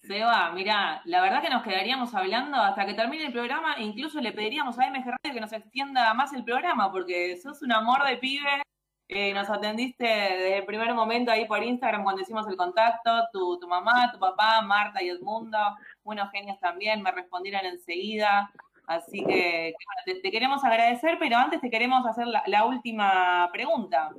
[0.07, 4.21] Seba, mira, la verdad que nos quedaríamos hablando hasta que termine el programa e incluso
[4.21, 8.05] le pediríamos a MG Radio que nos extienda más el programa porque sos un amor
[8.05, 8.63] de pibe.
[9.09, 13.59] Eh, nos atendiste desde el primer momento ahí por Instagram cuando hicimos el contacto, tu,
[13.61, 15.59] tu mamá, tu papá, Marta y Edmundo,
[16.03, 18.51] unos genios también, me respondieron enseguida.
[18.87, 23.49] Así que, bueno, te, te queremos agradecer, pero antes te queremos hacer la, la última
[23.53, 24.11] pregunta.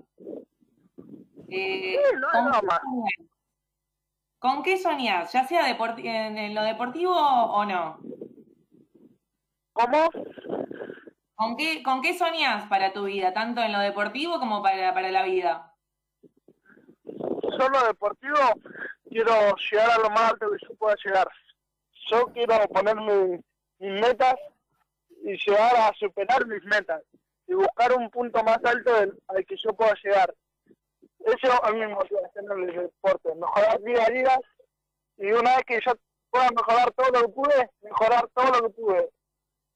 [1.49, 1.97] Eh,
[2.31, 3.36] ¿con, qué soñás?
[4.39, 5.31] ¿Con qué soñás?
[5.33, 7.99] Ya sea en, lo deportivo o no.
[9.73, 10.09] ¿Cómo?
[11.35, 15.11] ¿Con qué, ¿Con qué soñás para tu vida, tanto en lo deportivo como para, para
[15.11, 15.73] la vida?
[17.03, 18.37] Yo en lo deportivo
[19.09, 21.27] quiero llegar a lo más alto que yo pueda llegar.
[22.11, 23.39] Yo quiero poner mi-
[23.79, 24.35] mis metas
[25.23, 27.01] y llegar a superar mis metas
[27.47, 30.33] y buscar un punto más alto del- al que yo pueda llegar.
[31.27, 34.39] Eso a mí me motiva en el deporte, mejorar día a día
[35.17, 35.91] y una vez que yo
[36.29, 39.09] pueda mejorar todo lo que pude, mejorar todo lo que pude.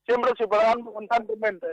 [0.05, 1.67] Siempre superando constantemente.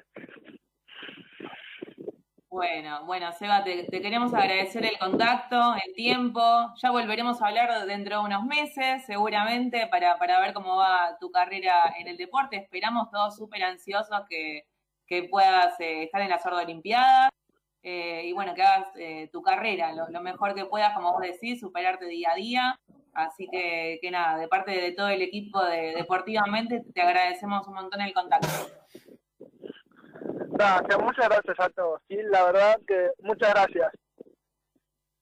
[2.51, 5.57] Bueno, bueno, Seba, te, queremos agradecer el contacto,
[5.87, 6.41] el tiempo.
[6.83, 11.31] Ya volveremos a hablar dentro de unos meses, seguramente, para, para ver cómo va tu
[11.31, 12.57] carrera en el deporte.
[12.57, 14.65] Esperamos todos súper ansiosos que,
[15.07, 17.31] que puedas eh, estar en las Olimpiadas
[17.91, 21.59] eh, y bueno, que hagas eh, tu carrera lo, mejor que puedas, como vos decís,
[21.59, 22.81] superarte día a día.
[23.15, 27.75] Así que, que nada, de parte de todo el equipo de Deportivamente, te agradecemos un
[27.75, 28.49] montón el contacto.
[30.51, 32.03] Gracias, muchas gracias a todos.
[32.09, 33.91] Sí, la verdad que muchas gracias.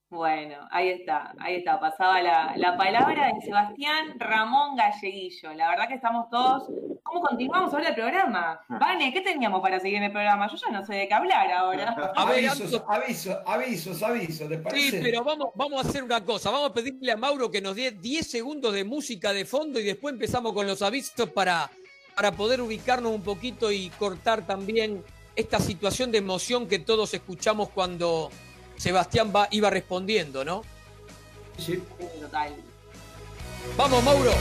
[0.09, 1.81] Bueno, ahí está, ahí está.
[1.81, 5.53] Pasaba la, la palabra de Sebastián Ramón Galleguillo.
[5.55, 6.71] La verdad que estamos todos.
[7.03, 8.61] ¿Cómo continuamos ahora el programa?
[8.69, 10.49] Vane, ¿qué teníamos para seguir en el programa?
[10.49, 12.13] Yo ya no sé de qué hablar ahora.
[12.17, 15.01] Avisos, avisos, avisos, avisos, ¿les Sí, parece?
[15.03, 16.53] pero vamos, vamos a hacer una cosa.
[16.53, 19.85] Vamos a pedirle a Mauro que nos dé 10 segundos de música de fondo y
[19.85, 21.69] después empezamos con los avisos para,
[22.15, 25.03] para poder ubicarnos un poquito y cortar también
[25.35, 28.31] esta situación de emoción que todos escuchamos cuando
[28.77, 30.63] Sebastián va, iba respondiendo, ¿no?
[31.59, 31.83] Sí.
[32.21, 32.55] Total.
[33.77, 34.33] Vamos, Mauro.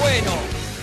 [0.00, 0.32] Bueno,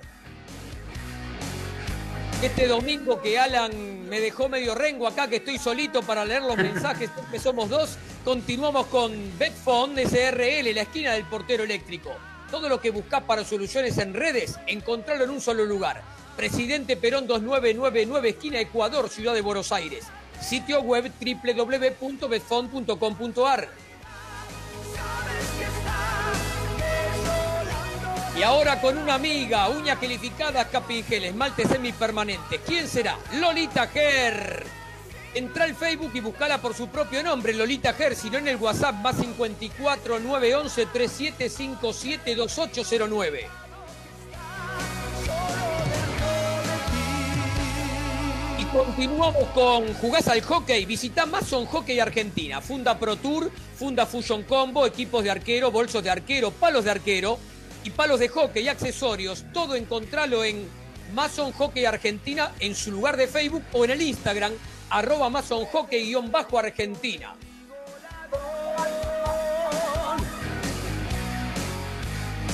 [2.43, 6.57] Este domingo que Alan me dejó medio rengo acá, que estoy solito para leer los
[6.57, 12.11] mensajes, que somos dos, continuamos con Betfond SRL, la esquina del portero eléctrico.
[12.51, 16.03] Todo lo que buscas para soluciones en redes, encontrarlo en un solo lugar.
[16.35, 20.03] Presidente Perón 2999, esquina Ecuador, Ciudad de Buenos Aires.
[20.41, 23.69] Sitio web www.betfond.com.ar.
[28.37, 32.61] Y ahora con una amiga, uñas calificadas, capingel, esmalte semipermanente.
[32.65, 33.17] ¿Quién será?
[33.39, 34.63] Lolita Ger.
[35.33, 38.55] Entra al Facebook y buscala por su propio nombre, Lolita Ger, si no en el
[38.57, 43.60] WhatsApp más 54 911 3757 2809.
[48.71, 50.85] Continuamos con Jugás al Hockey.
[50.85, 52.61] Visita Mason Hockey Argentina.
[52.61, 57.37] Funda Pro Tour, Funda Fusion Combo, equipos de arquero, bolsos de arquero, palos de arquero
[57.83, 59.45] y palos de hockey y accesorios.
[59.53, 60.67] Todo encontralo en
[61.13, 64.53] Mason Hockey Argentina en su lugar de Facebook o en el Instagram
[64.89, 67.35] arroba Mason Hockey-Argentina.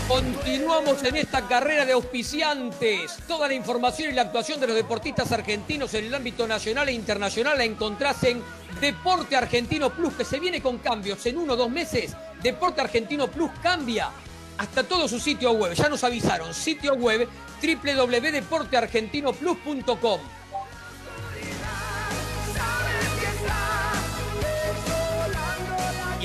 [0.07, 3.17] Continuamos en esta carrera de auspiciantes.
[3.27, 6.93] Toda la información y la actuación de los deportistas argentinos en el ámbito nacional e
[6.93, 8.41] internacional la encontrás en
[8.79, 12.15] Deporte Argentino Plus, que se viene con cambios en uno o dos meses.
[12.41, 14.09] Deporte Argentino Plus cambia
[14.57, 15.73] hasta todo su sitio web.
[15.73, 17.27] Ya nos avisaron, sitio web
[17.61, 20.21] www.deporteargentinoplus.com.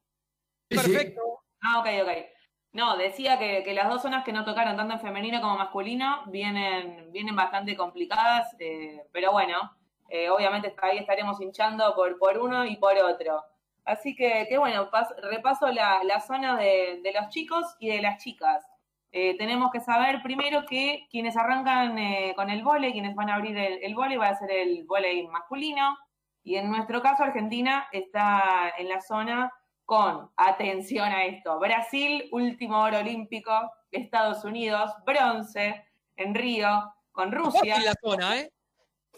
[0.69, 1.43] Perfecto.
[1.61, 2.34] Ah, ok, ok.
[2.75, 7.13] No, decía que, las dos zonas que no tocaron, tanto en femenino como masculino, vienen,
[7.13, 9.71] vienen bastante complicadas, eh, pero bueno,
[10.09, 13.45] eh, obviamente ahí estaremos hinchando por, por uno y por otro.
[13.85, 14.91] Así que, que bueno,
[15.23, 18.67] repaso la, la zona de, de, los chicos y de las chicas.
[19.13, 23.37] Eh, tenemos que saber primero que quienes arrancan eh, con el vole, quienes van a
[23.37, 25.97] abrir el, el vole, va a ser el vole masculino.
[26.43, 29.53] Y en nuestro caso, Argentina está en la zona
[29.85, 33.53] con, atención a esto, Brasil, último oro olímpico,
[33.91, 35.85] Estados Unidos, bronce
[36.17, 37.81] en Río, con Rusia.
[37.81, 38.53] la zona, ¿eh?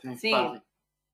[0.03, 0.35] Sí, sí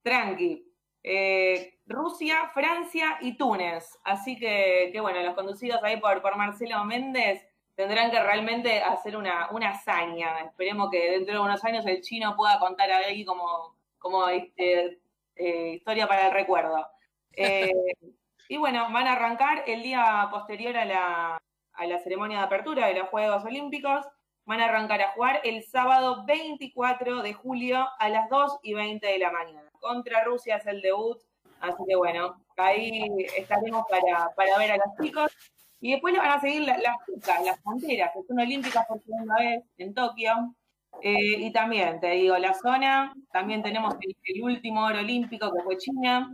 [0.03, 0.69] tranqui.
[1.03, 3.99] Eh, Rusia, Francia y Túnez.
[4.05, 7.45] Así que, que, bueno, los conducidos ahí por, por Marcelo Méndez
[7.75, 10.41] tendrán que realmente hacer una, una hazaña.
[10.41, 15.01] Esperemos que dentro de unos años el chino pueda contar ahí como, como este,
[15.37, 16.87] eh, historia para el recuerdo.
[18.49, 22.87] Y bueno, van a arrancar el día posterior a la, a la ceremonia de apertura
[22.87, 24.07] de los Juegos Olímpicos.
[24.45, 29.07] Van a arrancar a jugar el sábado 24 de julio a las 2 y 20
[29.07, 29.71] de la mañana.
[29.81, 31.19] Contra Rusia es el debut,
[31.61, 33.05] así que bueno, ahí
[33.37, 35.31] estaremos para, para ver a los chicos.
[35.81, 39.65] Y después van a seguir las chicas, las panteras, que son olímpicas por segunda vez
[39.79, 40.55] en Tokio.
[41.01, 45.79] Eh, y también, te digo, la zona, también tenemos el, último oro olímpico que fue
[45.79, 46.31] China,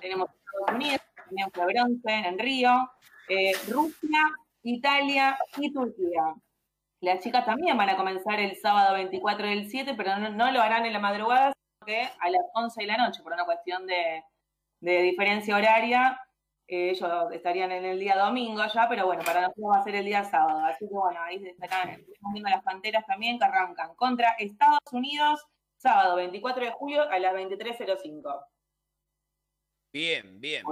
[0.00, 1.00] tenemos Estados Unidos,
[1.54, 2.90] bronce en Río,
[3.28, 4.20] eh, Rusia,
[4.62, 6.34] Italia y Turquía.
[7.00, 10.84] Las chicas también van a comenzar el sábado 24 del 7, pero no, lo harán
[10.84, 14.22] en la madrugada, sino que a las 11 de la noche, por una cuestión de,
[14.80, 16.20] diferencia horaria.
[16.68, 19.96] Eh, ellos estarían en el día domingo ya, pero bueno, para nosotros va a ser
[19.96, 20.64] el día sábado.
[20.64, 25.44] Así que bueno, ahí estarán, viendo las panteras también que arrancan contra Estados Unidos,
[25.78, 28.44] sábado 24 de julio a las 23.05.
[29.92, 30.64] Bien, bien.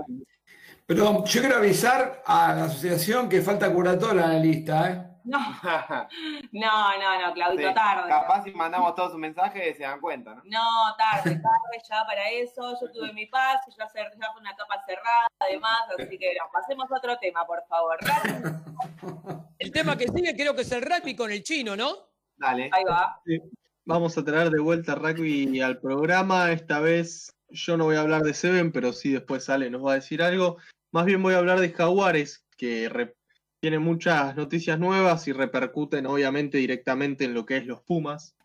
[0.87, 5.05] Pero yo quiero avisar a la asociación que falta curatola en la lista, ¿eh?
[5.25, 5.39] No,
[6.53, 8.09] no, no, no, Claudito, Sí, tarde.
[8.09, 10.43] Capaz si mandamos todos un mensaje se dan cuenta, ¿no?
[10.47, 12.79] No, tarde, tarde ya para eso.
[12.81, 16.51] Yo tuve mi paz, ya, cer- ya fue una capa cerrada, además, así que no,
[16.51, 17.99] pasemos a otro tema, por favor.
[19.59, 21.91] El tema que sigue creo que es el rugby con el chino, ¿no?
[22.37, 22.71] Dale.
[22.73, 23.21] Ahí va.
[23.27, 23.39] Sí.
[23.85, 26.53] Vamos a traer de vuelta rugby al programa.
[26.53, 29.92] Esta vez yo no voy a hablar de Seven, pero sí después sale, nos va
[29.92, 30.59] a decir algo.
[30.92, 33.14] Más bien voy a hablar de Jaguares, que
[33.61, 38.36] tiene muchas noticias nuevas y repercuten obviamente directamente en lo que es los Pumas.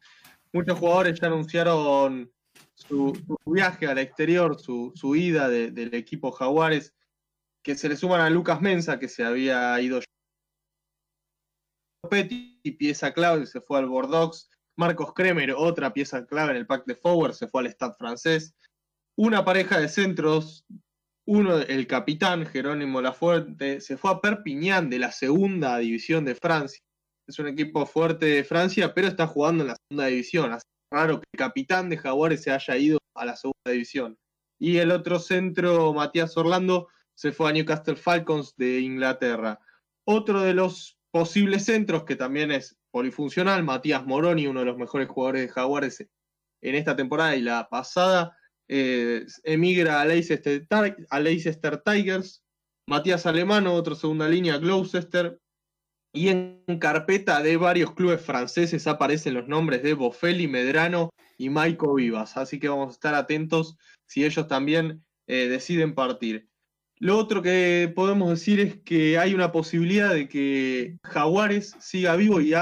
[0.52, 2.32] Muchos jugadores ya anunciaron
[2.74, 3.14] su,
[3.46, 6.94] viaje al exterior, su, ida de- del equipo Jaguares,
[7.64, 10.02] que se le suman a Lucas Mensa, que se había ido
[12.10, 14.50] Petty, pieza clave, se fue al Bordeaux.
[14.76, 18.56] Marcos Kremer, otra pieza clave en el pack de forward, se fue al Stade francés.
[19.16, 20.66] Una pareja de centros,
[21.28, 26.82] uno, el capitán Jerónimo Lafuente, se fue a Perpignan de la segunda división de Francia.
[27.28, 30.52] Es un equipo fuerte de Francia, pero está jugando en la segunda división.
[30.52, 34.18] Así que raro que el capitán de Jaguares se haya ido a la segunda división.
[34.60, 39.60] Y el otro centro, Matías Orlando, se fue a Newcastle Falcons de Inglaterra.
[40.06, 45.08] Otro de los posibles centros, que también es polifuncional, Matías Moroni, uno de los mejores
[45.08, 46.08] jugadores de Jaguares
[46.62, 48.36] en esta temporada y la pasada,
[48.76, 50.66] eh, emigra a Leicester,
[51.86, 52.42] Tigers.
[52.88, 55.40] Matías Alemano, otro segunda línea, Gloucester.
[56.12, 61.94] Y en carpeta de varios clubes franceses aparecen los nombres de Bofelli, Medrano y Maico
[61.94, 62.36] Vivas.
[62.36, 66.50] Así que vamos a estar atentos si ellos también eh, deciden partir.
[66.98, 72.42] Lo otro que podemos decir es que hay una posibilidad de que Jaguares siga vivo
[72.42, 72.54] y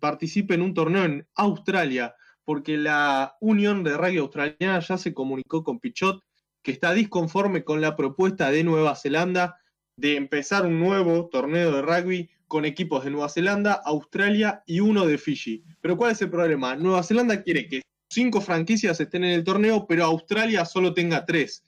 [0.00, 2.14] participe en un torneo en Australia,
[2.46, 6.22] porque la Unión de Rugby Australiana ya se comunicó con Pichot
[6.62, 9.60] que está disconforme con la propuesta de Nueva Zelanda
[9.96, 15.06] de empezar un nuevo torneo de rugby con equipos de Nueva Zelanda, Australia y uno
[15.06, 15.64] de Fiji.
[15.80, 16.76] Pero ¿cuál es el problema?
[16.76, 21.64] Nueva Zelanda quiere que cinco franquicias estén en el torneo, pero Australia solo tenga tres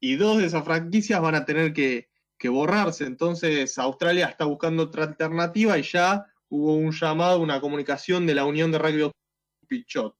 [0.00, 3.04] y dos de esas franquicias van a tener que, que borrarse.
[3.04, 8.44] Entonces Australia está buscando otra alternativa y ya hubo un llamado, una comunicación de la
[8.44, 9.10] Unión de Rugby
[9.68, 10.16] Pichot.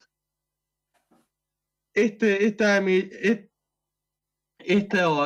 [1.94, 2.80] Este, esta,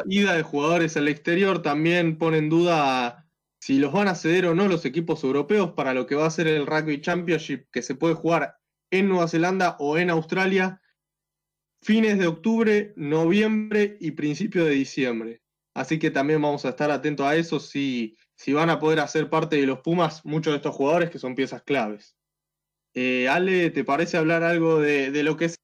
[0.07, 3.29] ida de jugadores al exterior también pone en duda
[3.61, 6.31] si los van a ceder o no los equipos europeos para lo que va a
[6.31, 8.57] ser el Rugby Championship que se puede jugar
[8.91, 10.81] en Nueva Zelanda o en Australia
[11.83, 15.43] fines de octubre, noviembre y principio de diciembre.
[15.75, 19.29] Así que también vamos a estar atentos a eso si, si van a poder hacer
[19.29, 22.17] parte de los Pumas muchos de estos jugadores que son piezas claves.
[22.95, 25.55] Eh, Ale, ¿te parece hablar algo de, lo que es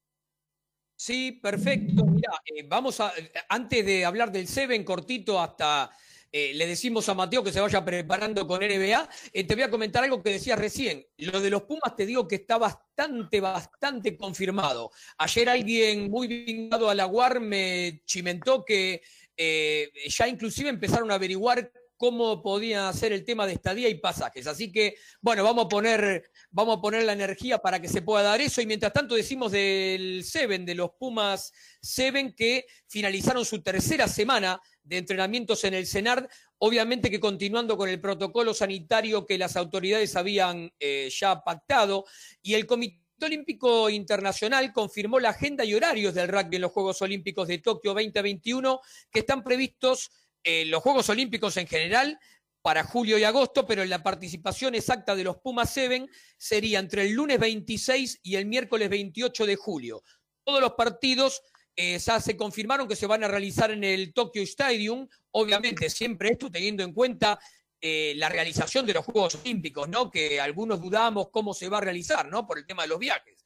[0.96, 2.04] Sí, perfecto.
[2.06, 2.30] Mira,
[2.66, 3.12] vamos a,
[3.48, 5.90] antes de hablar del Seven cortito hasta
[6.30, 9.70] eh, le decimos a Mateo que se vaya preparando con NBA, eh, te voy a
[9.70, 11.06] comentar algo que decías recién.
[11.16, 14.90] Lo de los Pumas te digo que está bastante, bastante confirmado.
[15.16, 19.00] Ayer alguien muy vinculado a la UAR me chimentó que
[19.36, 24.46] eh, ya inclusive empezaron a averiguar cómo podía hacer el tema de estadía y pasajes.
[24.46, 28.22] Así que, bueno, vamos a poner, vamos a poner la energía para que se pueda
[28.22, 28.62] dar eso.
[28.62, 31.52] Y mientras tanto decimos del Seven, de los Pumas
[31.82, 37.88] Seven, que finalizaron su tercera semana de entrenamientos en el CENARD, obviamente que continuando con
[37.88, 42.04] el protocolo sanitario que las autoridades habían eh, ya pactado,
[42.40, 47.02] y el Comité Olímpico Internacional confirmó la agenda y horarios del rugby en los Juegos
[47.02, 48.80] Olímpicos de Tokio 2021,
[49.10, 50.10] que están previstos
[50.44, 52.18] eh, los Juegos Olímpicos en general
[52.62, 57.12] para julio y agosto, pero la participación exacta de los Pumas Seven sería entre el
[57.12, 60.02] lunes 26 y el miércoles 28 de julio.
[60.44, 61.42] Todos los partidos
[61.76, 66.30] eh, ya se confirmaron que se van a realizar en el Tokyo Stadium, obviamente siempre
[66.30, 67.38] esto teniendo en cuenta
[67.80, 70.10] eh, la realización de los Juegos Olímpicos, ¿no?
[70.10, 72.44] Que algunos dudamos cómo se va a realizar, ¿no?
[72.46, 73.37] Por el tema de los viajes.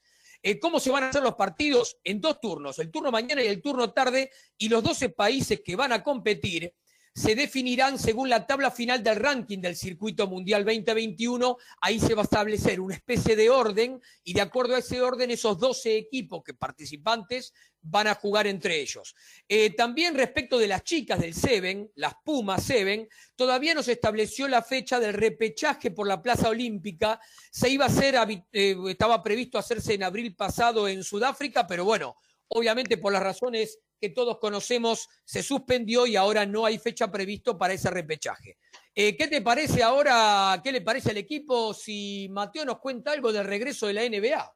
[0.42, 1.98] Eh, ¿Cómo se van a hacer los partidos?
[2.02, 5.76] En dos turnos, el turno mañana y el turno tarde, y los 12 países que
[5.76, 6.74] van a competir
[7.14, 11.58] se definirán según la tabla final del ranking del Circuito Mundial 2021.
[11.82, 15.30] Ahí se va a establecer una especie de orden y de acuerdo a ese orden
[15.30, 17.52] esos 12 equipos que participantes
[17.82, 19.14] van a jugar entre ellos.
[19.46, 23.06] Eh, también respecto de las chicas del Seven, las Pumas Seven,
[23.36, 27.20] todavía no se estableció la fecha del repechaje por la Plaza Olímpica.
[27.50, 28.14] Se iba a hacer,
[28.52, 32.16] eh, estaba previsto hacerse en abril pasado en Sudáfrica, pero bueno,
[32.48, 37.56] obviamente por las razones que todos conocemos se suspendió y ahora no hay fecha previsto
[37.56, 38.56] para ese repechaje.
[38.92, 40.60] Eh, ¿Qué te parece ahora?
[40.62, 44.52] ¿Qué le parece al equipo si Mateo nos cuenta algo del regreso de la NBA?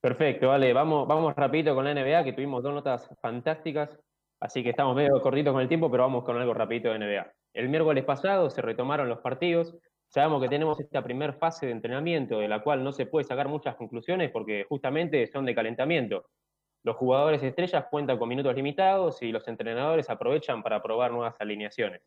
[0.00, 3.96] Perfecto, vale, vamos, vamos rapidito con la NBA, que tuvimos dos notas fantásticas,
[4.40, 7.32] así que estamos medio cortitos con el tiempo, pero vamos con algo rapidito de NBA.
[7.54, 9.76] El miércoles pasado se retomaron los partidos,
[10.08, 13.46] sabemos que tenemos esta primera fase de entrenamiento, de la cual no se puede sacar
[13.46, 16.26] muchas conclusiones porque justamente son de calentamiento.
[16.82, 22.02] Los jugadores estrellas cuentan con minutos limitados y los entrenadores aprovechan para probar nuevas alineaciones.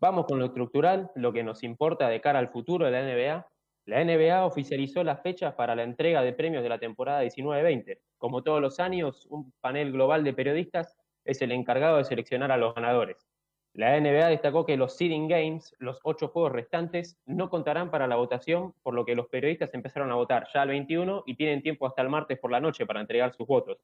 [0.00, 3.46] Vamos con lo estructural, lo que nos importa de cara al futuro de la NBA,
[3.84, 7.98] la NBA oficializó las fechas para la entrega de premios de la temporada 19-20.
[8.16, 12.56] Como todos los años, un panel global de periodistas es el encargado de seleccionar a
[12.56, 13.31] los ganadores.
[13.74, 18.16] La NBA destacó que los seeding games, los ocho juegos restantes, no contarán para la
[18.16, 21.86] votación, por lo que los periodistas empezaron a votar ya el 21 y tienen tiempo
[21.86, 23.78] hasta el martes por la noche para entregar sus votos.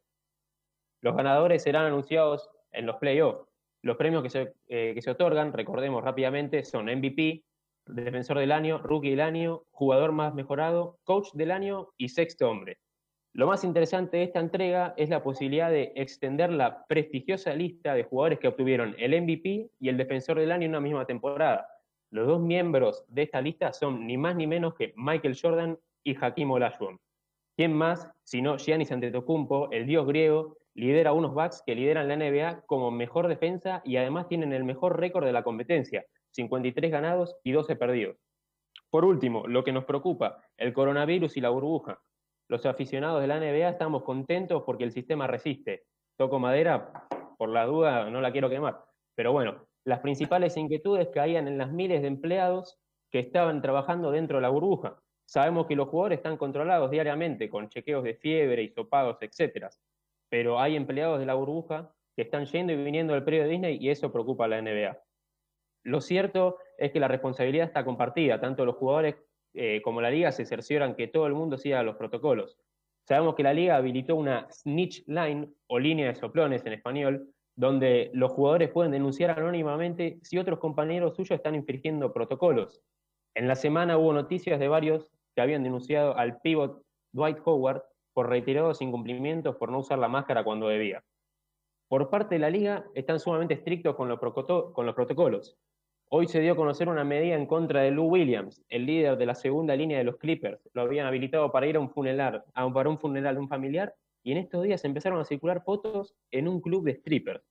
[1.01, 3.49] Los ganadores serán anunciados en los playoffs.
[3.81, 7.45] Los premios que se, eh, que se otorgan, recordemos rápidamente, son MVP,
[7.87, 12.79] defensor del año, rookie del año, jugador más mejorado, coach del año y sexto hombre.
[13.35, 18.05] Lo más interesante de esta entrega es la posibilidad de extender la prestigiosa lista de
[18.05, 21.69] jugadores que obtuvieron el MVP y el defensor del año en una misma temporada.
[22.11, 26.17] Los dos miembros de esta lista son ni más ni menos que Michael Jordan y
[26.17, 26.99] Hakim Olajuwon.
[27.55, 32.63] ¿Quién más, sino Giannis Antetokounmpo, el dios griego, lidera unos Bucks que lideran la NBA
[32.67, 37.53] como mejor defensa y además tienen el mejor récord de la competencia, 53 ganados y
[37.53, 38.17] 12 perdidos.
[38.91, 42.01] Por último, lo que nos preocupa, el coronavirus y la burbuja.
[42.49, 45.85] Los aficionados de la NBA estamos contentos porque el sistema resiste.
[46.17, 47.07] Toco madera,
[47.37, 48.85] por la duda no la quiero quemar.
[49.15, 52.79] Pero bueno, las principales inquietudes caían en las miles de empleados
[53.11, 54.99] que estaban trabajando dentro de la burbuja.
[55.27, 59.67] Sabemos que los jugadores están controlados diariamente con chequeos de fiebre, hisopagos, etc.
[60.31, 63.79] Pero hay empleados de la burbuja que están yendo y viniendo del periodo de Disney
[63.79, 64.99] y eso preocupa a la NBA.
[65.85, 69.17] Lo cierto es que la responsabilidad está compartida, tanto los jugadores
[69.55, 72.59] eh, como la liga se cercioran que todo el mundo siga los protocolos.
[73.05, 78.11] Sabemos que la liga habilitó una snitch line o línea de soplones en español, donde
[78.13, 82.83] los jugadores pueden denunciar anónimamente si otros compañeros suyos están infringiendo protocolos.
[83.35, 88.29] En la semana hubo noticias de varios que habían denunciado al pivot Dwight Howard por
[88.29, 91.03] retirados incumplimientos por no usar la máscara cuando debía.
[91.89, 95.57] Por parte de la liga están sumamente estrictos con los protocolos.
[96.11, 99.27] Hoy se dio a conocer una medida en contra de Lou Williams, el líder de
[99.27, 100.59] la segunda línea de los Clippers.
[100.73, 103.95] Lo habían habilitado para ir a un funeral, a, para un funeral de un familiar,
[104.23, 107.43] y en estos días empezaron a circular fotos en un club de strippers.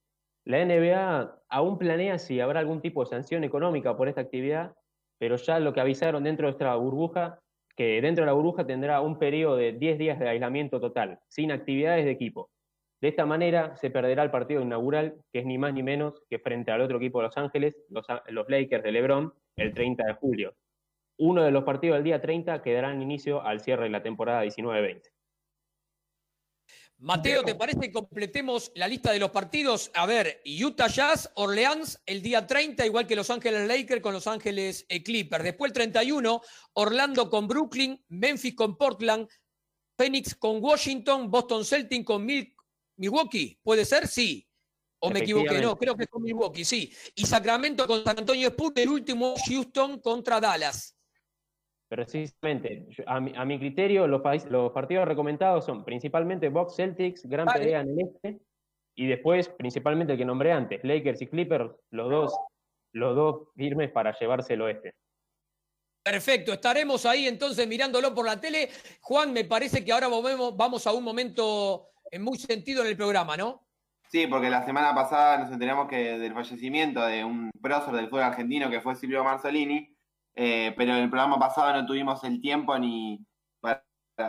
[0.44, 4.74] La NBA aún planea si habrá algún tipo de sanción económica por esta actividad,
[5.20, 7.40] pero ya lo que avisaron dentro de esta burbuja,
[7.76, 11.52] que dentro de la burbuja tendrá un periodo de 10 días de aislamiento total, sin
[11.52, 12.50] actividades de equipo.
[13.00, 16.40] De esta manera se perderá el partido inaugural, que es ni más ni menos que
[16.40, 20.56] frente al otro equipo de Los Ángeles, los, Lakers de LeBron, el 30 de julio.
[21.20, 24.44] Uno de los partidos del día 30 que darán inicio al cierre de la temporada
[24.44, 25.02] 19-20.
[27.00, 29.92] Mateo, ¿te parece que completemos la lista de los partidos?
[29.94, 34.26] A ver, Utah Jazz, Orleans el día 30, igual que Los Ángeles Lakers con Los
[34.26, 35.44] Ángeles eh, Clippers.
[35.44, 36.42] Después el 31,
[36.74, 39.28] Orlando con Brooklyn, Memphis con Portland,
[39.96, 42.57] Phoenix con Washington, Boston Celtics con Milk
[42.98, 44.08] Milwaukee, ¿puede ser?
[44.08, 44.48] Sí.
[45.00, 45.62] ¿O me equivoqué?
[45.62, 46.92] No, creo que con Milwaukee, sí.
[47.16, 50.96] Y Sacramento con San Antonio Spurs, el último Houston contra Dallas.
[51.88, 57.90] Precisamente, a mi, criterio, los, los, partidos recomendados son principalmente Box Celtics, gran pelea en
[57.90, 58.42] el este,
[58.94, 62.38] y después, principalmente el que nombré antes, Lakers y Clippers, los dos,
[62.92, 64.96] los dos firmes para llevarse el oeste.
[66.04, 68.70] Perfecto, estaremos ahí entonces mirándolo por la tele.
[69.02, 73.38] Juan, me parece que ahora vamos a un momento en muy sentido en el programa,
[73.38, 73.68] ¿no?
[74.10, 78.24] Sí, porque la semana pasada nos enteramos que del fallecimiento de un prócer del fútbol
[78.24, 79.94] argentino que fue Silvio Marzolini,
[80.36, 83.26] eh, pero en el programa pasado no tuvimos el tiempo ni
[83.60, 83.84] para,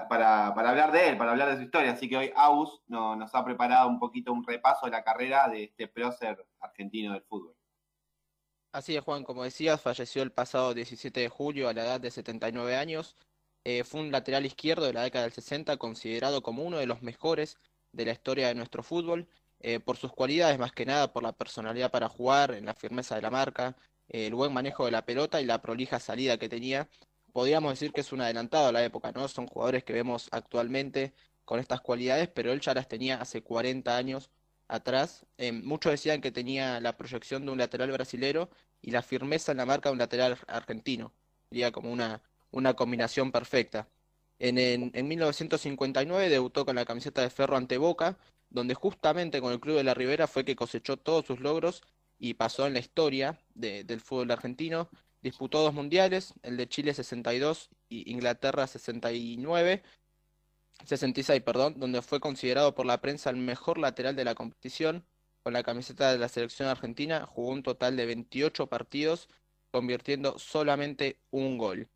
[0.09, 3.45] para, hablar de él, para hablar de su historia, así que hoy Aus nos ha
[3.45, 7.55] preparado un poquito un repaso de la carrera de este prócer argentino del fútbol.
[8.73, 12.11] Así es, Juan, como decías, falleció el pasado 17 de julio a la edad de
[12.11, 13.17] 79 años.
[13.65, 17.03] Eh, fue un lateral izquierdo de la década del 60, considerado como uno de los
[17.03, 17.59] mejores
[17.93, 19.29] de la historia de nuestro fútbol,
[19.61, 23.17] eh, por sus cualidades más que nada, por la personalidad para jugar, en la firmeza
[23.17, 23.77] de la marca,
[24.09, 26.89] el buen manejo de la pelota y la prolija salida que tenía.
[27.33, 29.29] Podríamos decir que es un adelantado a la época, ¿no?
[29.29, 31.13] Son jugadores que vemos actualmente
[31.45, 34.31] con estas cualidades, pero él ya las tenía hace 40 años
[34.69, 35.27] atrás.
[35.39, 38.51] Eh, muchos decían que tenía la proyección de un lateral brasilero
[38.83, 41.13] y la firmeza en la marca de un lateral argentino.
[41.51, 43.89] Sería como una, una combinación perfecta.
[44.39, 48.19] En, en, 1959 debutó con la camiseta de Ferro ante Boca,
[48.51, 51.83] donde justamente con el Club de la Ribera fue que cosechó todos sus logros
[52.19, 54.89] y pasó en la historia del fútbol argentino.
[55.23, 59.83] Disputó dos mundiales, el de Chile 62 y Inglaterra 69,
[60.85, 65.05] 66, perdón, donde fue considerado por la prensa el mejor lateral de la competición.
[65.43, 69.29] Con la camiseta de la selección argentina jugó un total de 28 partidos,
[69.71, 71.89] convirtiendo solamente un gol.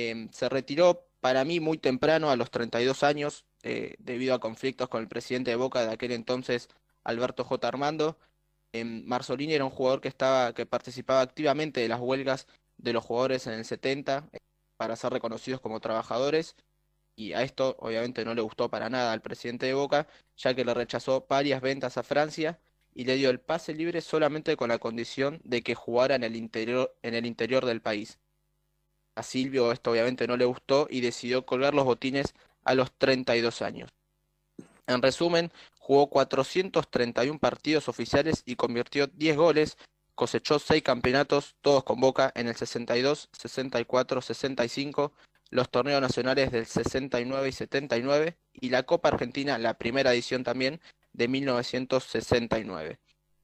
[0.00, 4.88] Em, se retiró para mí muy temprano, a los 32 años, eh, debido a conflictos
[4.88, 6.68] con el presidente de Boca de aquel entonces,
[7.02, 7.66] Alberto J.
[7.66, 8.16] Armando.
[8.72, 12.46] Em, Marzolini era un jugador que, estaba, que participaba activamente de las huelgas
[12.76, 14.38] de los jugadores en el 70 eh,
[14.76, 16.54] para ser reconocidos como trabajadores
[17.16, 20.06] y a esto obviamente no le gustó para nada al presidente de Boca,
[20.36, 22.60] ya que le rechazó varias ventas a Francia
[22.94, 26.36] y le dio el pase libre solamente con la condición de que jugara en el
[26.36, 28.18] interior, en el interior del país.
[29.18, 33.62] A Silvio esto obviamente no le gustó y decidió colgar los botines a los 32
[33.62, 33.90] años.
[34.86, 39.76] En resumen, jugó 431 partidos oficiales y convirtió 10 goles,
[40.14, 45.12] cosechó 6 campeonatos, todos con Boca en el 62, 64, 65,
[45.50, 50.80] los torneos nacionales del 69 y 79 y la Copa Argentina, la primera edición también,
[51.12, 53.00] de 1969.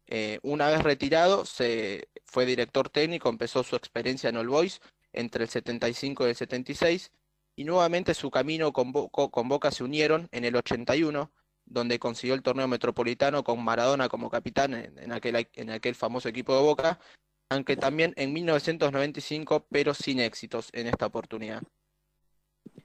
[0.07, 4.81] Eh, una vez retirado, se fue director técnico, empezó su experiencia en All Boys,
[5.15, 7.11] entre el 75 y el 76,
[7.57, 11.31] y nuevamente su camino con, Boca se unieron en el 81,
[11.67, 16.55] donde consiguió el torneo metropolitano con Maradona como capitán en, aquel, en aquel famoso equipo
[16.55, 16.99] de Boca,
[17.49, 21.63] aunque también en 1995, pero sin éxitos en esta oportunidad.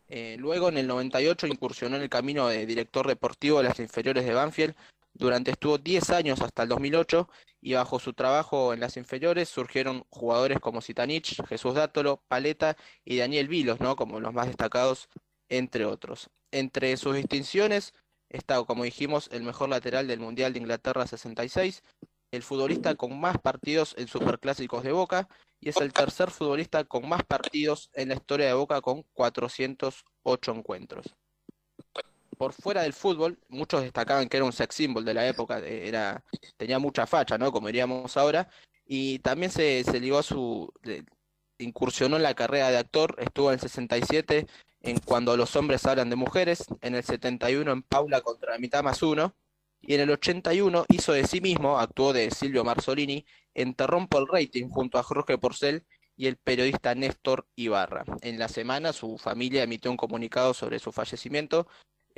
[0.08, 4.26] Eh, luego, en el 98, incursionó en el camino de director deportivo de las inferiores
[4.26, 4.76] de Banfield,
[5.14, 7.30] durante estuvo 10 años hasta el 2008
[7.62, 13.18] y bajo su trabajo en las inferiores surgieron jugadores como Sitanich, Jesús Dátolo, Paleta y
[13.18, 13.96] Daniel Vilos, ¿no?
[13.96, 15.10] como los más destacados,
[15.50, 16.30] entre otros.
[16.52, 17.94] Entre sus distinciones
[18.30, 21.84] está, como dijimos, el mejor lateral del Mundial de Inglaterra 66,
[22.32, 25.28] el futbolista con más partidos en superclásicos de Boca
[25.60, 30.52] y es el tercer futbolista con más partidos en la historia de Boca con 408
[30.52, 31.16] encuentros
[32.40, 36.24] por fuera del fútbol, muchos destacaban que era un sex symbol de la época, era,
[36.56, 37.52] tenía mucha facha, ¿no?
[37.52, 38.50] Como diríamos ahora,
[38.86, 40.72] y también se, se ligó a su,
[41.58, 44.48] incursionó en la carrera de actor, estuvo en el 67
[44.82, 48.84] en Cuando los hombres hablan de mujeres, en el 71 en Paula contra la mitad
[48.84, 49.36] más uno,
[49.82, 54.70] y en el 81 hizo de sí mismo, actuó de Silvio Marzolini, en el Rating
[54.70, 55.86] junto a Jorge Porcel
[56.16, 58.06] y el periodista Néstor Ibarra.
[58.22, 61.68] En la semana su familia emitió un comunicado sobre su fallecimiento,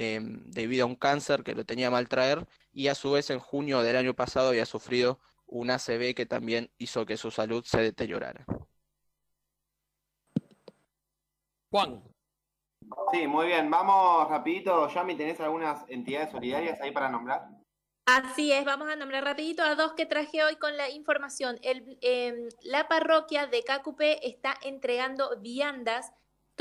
[0.03, 3.37] Em, debido a un cáncer que lo tenía mal traer y a su vez en
[3.37, 7.81] junio del año pasado había sufrido un ACV que también hizo que su salud se
[7.81, 8.43] deteriorara.
[11.69, 12.03] Juan.
[13.13, 13.69] Sí, muy bien.
[13.69, 14.89] Vamos rapidito.
[14.89, 17.49] Yami, ¿tenés algunas entidades solidarias ahí para nombrar?
[18.07, 21.59] Así es, vamos a nombrar rapidito a dos que traje hoy con la información.
[21.61, 26.11] El, em, la parroquia de Cacupé está entregando viandas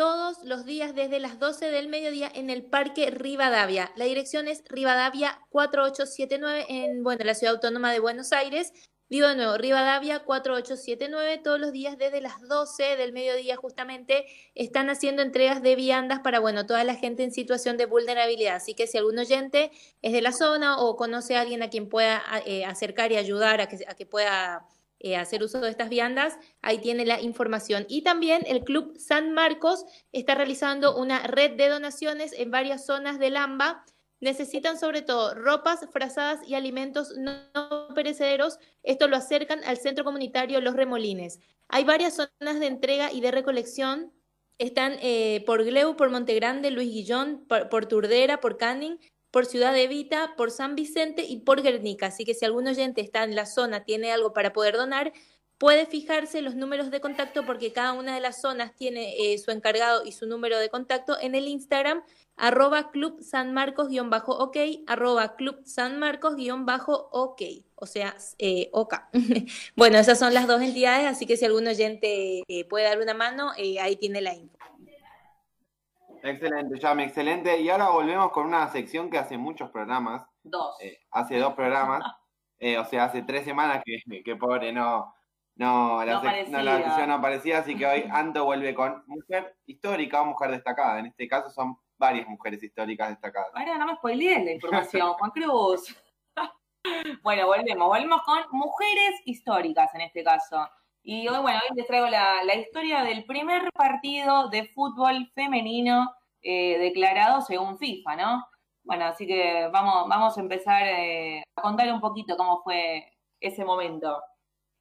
[0.00, 3.92] todos los días desde las 12 del mediodía en el Parque Rivadavia.
[3.96, 8.72] La dirección es Rivadavia 4879 en bueno, la Ciudad Autónoma de Buenos Aires.
[9.10, 14.24] Digo de nuevo, Rivadavia 4879, todos los días desde las 12 del mediodía justamente
[14.54, 18.56] están haciendo entregas de viandas para, bueno, toda la gente en situación de vulnerabilidad.
[18.56, 19.70] Así que si algún oyente
[20.00, 23.60] es de la zona o conoce a alguien a quien pueda eh, acercar y ayudar
[23.60, 24.66] a que, a que pueda
[25.02, 27.86] eh, hacer uso de estas viandas, ahí tiene la información.
[27.88, 33.18] Y también el Club San Marcos está realizando una red de donaciones en varias zonas
[33.18, 33.84] del AMBA.
[34.20, 37.32] Necesitan sobre todo ropas, frazadas y alimentos no
[37.94, 38.58] perecederos.
[38.82, 41.40] Esto lo acercan al centro comunitario Los Remolines.
[41.68, 44.12] Hay varias zonas de entrega y de recolección.
[44.58, 48.98] Están eh, por Gleu, por Montegrande, Luis Guillón, por, por Turdera, por Canning
[49.30, 52.06] por Ciudad de Vita, por San Vicente y por Guernica.
[52.06, 55.12] Así que si algún oyente está en la zona, tiene algo para poder donar,
[55.60, 59.50] puede fijarse los números de contacto porque cada una de las zonas tiene eh, su
[59.50, 62.02] encargado y su número de contacto en el Instagram
[62.38, 66.34] arroba club san marcos ok arroba club san marcos
[66.88, 67.42] ok
[67.74, 68.94] o sea eh, ok
[69.76, 73.12] bueno esas son las dos entidades así que si algún oyente eh, puede dar una
[73.12, 74.59] mano ahí tiene la info
[76.22, 77.60] Excelente, Yami, excelente.
[77.60, 80.26] Y ahora volvemos con una sección que hace muchos programas.
[80.42, 80.76] Dos.
[80.80, 82.02] Eh, hace dos programas.
[82.62, 85.14] Eh, o sea, hace tres semanas que, que pobre no,
[85.54, 87.58] no, la, sección no aparecía.
[87.58, 90.98] Así que hoy Anto vuelve con mujer histórica o mujer destacada.
[90.98, 93.50] En este caso son varias mujeres históricas destacadas.
[93.54, 95.96] Ahora no me spoileen la información, Juan Cruz.
[97.22, 97.88] bueno, volvemos.
[97.88, 100.68] Volvemos con mujeres históricas en este caso.
[101.02, 106.78] Y hoy, bueno, hoy les traigo la, historia del primer partido de fútbol femenino eh,
[106.78, 108.44] declarado según FIFA, ¿no?
[108.84, 113.64] Bueno, así que vamos, vamos a empezar eh, a contar un poquito cómo fue ese
[113.64, 114.22] momento.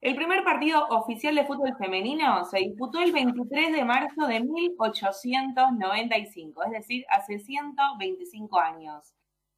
[0.02, 6.64] El primer partido oficial de fútbol femenino se disputó el 23 de marzo de 1895,
[6.64, 9.14] es decir, hace 125 años.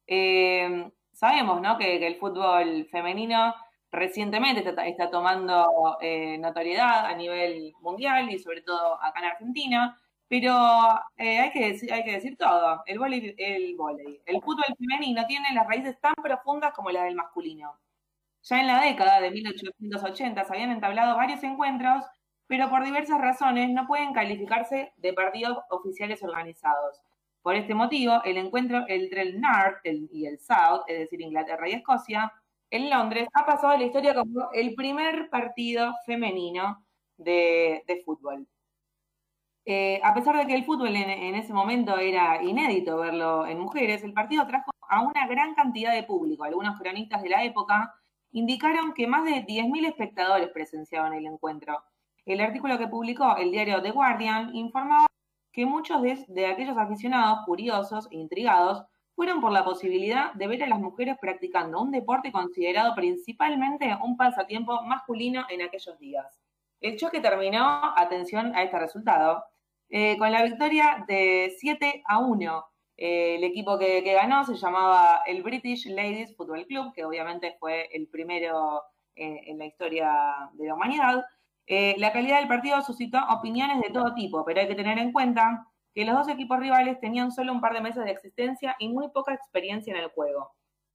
[0.06, 1.78] Eh, sabemos ¿no?
[1.78, 3.54] que, el fútbol femenino
[3.92, 9.98] recientemente está, tomando eh, notoriedad a nivel mundial y sobre todo acá en Argentina,
[10.28, 10.54] pero
[11.18, 12.82] eh, hay, que decir, que todo.
[12.86, 17.78] El vóley, el fútbol femenino tiene las raíces tan profundas como las del masculino.
[18.42, 22.04] Ya en la década de 1880 se habían entablado varios encuentros,
[22.46, 27.02] pero por diversas razones no pueden calificarse de partidos oficiales organizados.
[27.42, 31.72] Por este motivo, el encuentro entre el North y el South, es decir, Inglaterra y
[31.72, 32.32] Escocia,
[32.72, 36.84] en Londres, ha pasado a la historia como el primer partido femenino
[37.16, 38.46] de fútbol.
[39.64, 44.02] Eh, a pesar de que el fútbol en, ese momento era inédito verlo en mujeres,
[44.02, 46.44] el partido trajo a una gran cantidad de público.
[46.44, 47.94] Algunos cronistas de la época
[48.32, 51.84] indicaron que más de 10.000 espectadores presenciaban el encuentro.
[52.24, 55.06] El artículo que publicó el diario The Guardian informaba
[55.52, 58.84] que muchos de, de aquellos aficionados curiosos e intrigados
[59.14, 64.16] fueron por la posibilidad de ver a las mujeres practicando un deporte considerado principalmente un
[64.16, 66.40] pasatiempo masculino en aquellos días.
[66.80, 69.44] El choque terminó, atención a este resultado,
[69.88, 72.64] eh, con la victoria de 7 a 1.
[72.96, 77.88] Eh, el equipo que, ganó se llamaba el British Ladies Football Club, que obviamente fue
[77.92, 78.82] el primero
[79.14, 81.24] eh, en la historia de la humanidad.
[81.68, 85.66] la calidad del partido suscitó opiniones de todo tipo, pero hay que tener en cuenta
[85.94, 89.08] que los dos equipos rivales tenían solo un par de meses de existencia y muy
[89.10, 90.52] poca experiencia en el juego.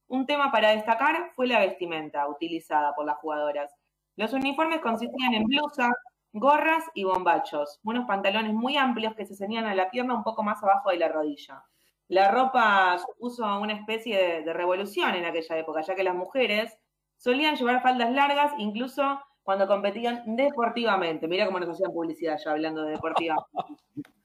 [0.07, 3.73] Un tema para destacar fue la vestimenta utilizada por las jugadoras.
[4.15, 5.93] Los uniformes consistían en blusas,
[6.33, 10.43] gorras y bombachos, unos pantalones muy amplios que se ceñían a la pierna un poco
[10.43, 11.63] más abajo de la rodilla.
[12.07, 16.77] La ropa supuso una especie de, revolución en aquella época, ya que las mujeres
[17.17, 21.27] solían llevar faldas largas incluso cuando competían deportivamente.
[21.27, 23.35] Mira cómo nos hacían publicidad ya hablando de deportiva.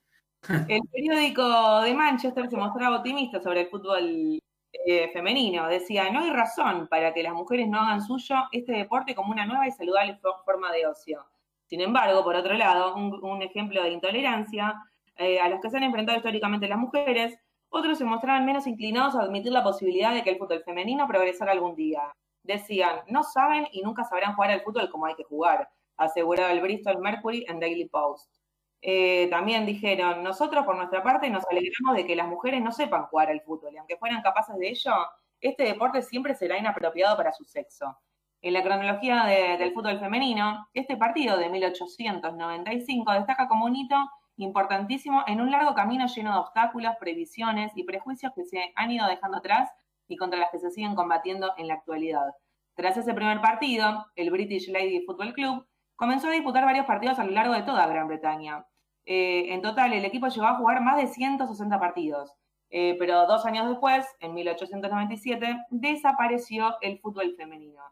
[0.48, 4.40] El periódico de Manchester se mostraba optimista sobre el fútbol
[4.72, 5.68] eh, femenino.
[5.68, 9.46] Decía, no hay razón para que las mujeres no hagan suyo este deporte como una
[9.46, 11.24] nueva y saludable forma de ocio.
[11.66, 14.74] Sin embargo, por otro lado, un, ejemplo de intolerancia
[15.16, 17.38] eh, a los que se han enfrentado históricamente las mujeres,
[17.68, 21.52] otros se mostraban menos inclinados a admitir la posibilidad de que el fútbol femenino progresara
[21.52, 22.12] algún día.
[22.42, 26.60] Decían, no saben y nunca sabrán jugar al fútbol como hay que jugar, aseguraba el
[26.60, 28.41] Bristol Mercury en Daily Post.
[28.84, 33.04] Eh, también dijeron, nosotros por nuestra parte nos alegramos de que las mujeres no sepan
[33.04, 34.92] jugar al fútbol y aunque fueran capaces de ello,
[35.40, 37.96] este deporte siempre será inapropiado para su sexo.
[38.40, 43.96] En la cronología del fútbol femenino, este partido de 1895 destaca como un hito
[44.36, 49.06] importantísimo en un largo camino lleno de obstáculos, previsiones y prejuicios que se han ido
[49.06, 49.70] dejando atrás
[50.08, 52.32] y contra las que se siguen combatiendo en la actualidad.
[52.74, 57.24] Tras ese primer partido, el British Lady Football Club comenzó a disputar varios partidos a
[57.24, 58.64] lo largo de toda Gran Bretaña.
[59.06, 62.32] Eh, en total, el equipo llegó a jugar más de 160 partidos,
[62.70, 67.82] eh, pero dos años después, en 1897, desapareció el fútbol femenino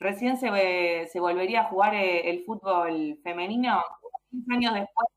[0.00, 3.82] recién se, se volvería a jugar eh, el fútbol femenino
[4.30, 5.08] 15 años después,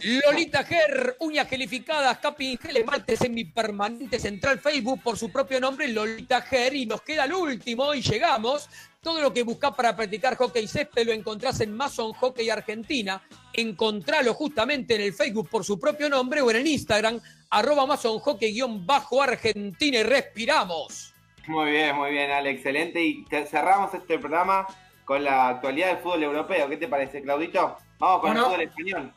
[0.04, 6.42] Lolita Ger, uñas gelificadas, capping gel, esmalte semipermanente central Facebook por su propio nombre, Lolita
[6.42, 6.74] Ger.
[6.76, 8.70] Y nos queda el último y llegamos.
[9.02, 13.22] Todo lo que buscas para practicar hockey césped lo encontrás en Mason Hockey Argentina.
[13.54, 17.20] Encontralo justamente en el Facebook por su propio nombre o en el Instagram,
[17.50, 21.14] arroba Mason Hockey-Argentina y respiramos.
[21.48, 23.04] Muy bien, muy bien, Ale, excelente.
[23.04, 24.66] Y te- cerramos este programa
[25.04, 26.70] con la actualidad del fútbol europeo.
[26.70, 27.78] ¿Qué te parece, Claudito?
[28.00, 28.46] Vamos con Bueno.
[28.46, 29.14] el fútbol español.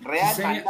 [0.00, 0.42] Real Sí.
[0.42, 0.64] Madrid.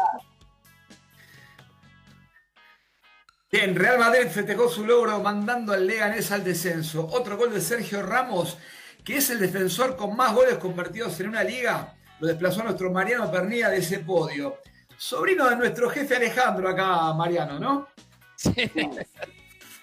[3.52, 7.09] Bien, Real Madrid festejó su logro mandando al Leganés al descenso.
[7.11, 8.59] Otro gol de Sergio Ramos,
[9.05, 12.93] que es el defensor con más goles convertidos en una liga, lo desplazó a nuestro
[12.93, 14.59] Mariano Pernilla de ese podio.
[14.97, 17.89] Sobrino de nuestro jefe Alejandro acá, Mariano, ¿no?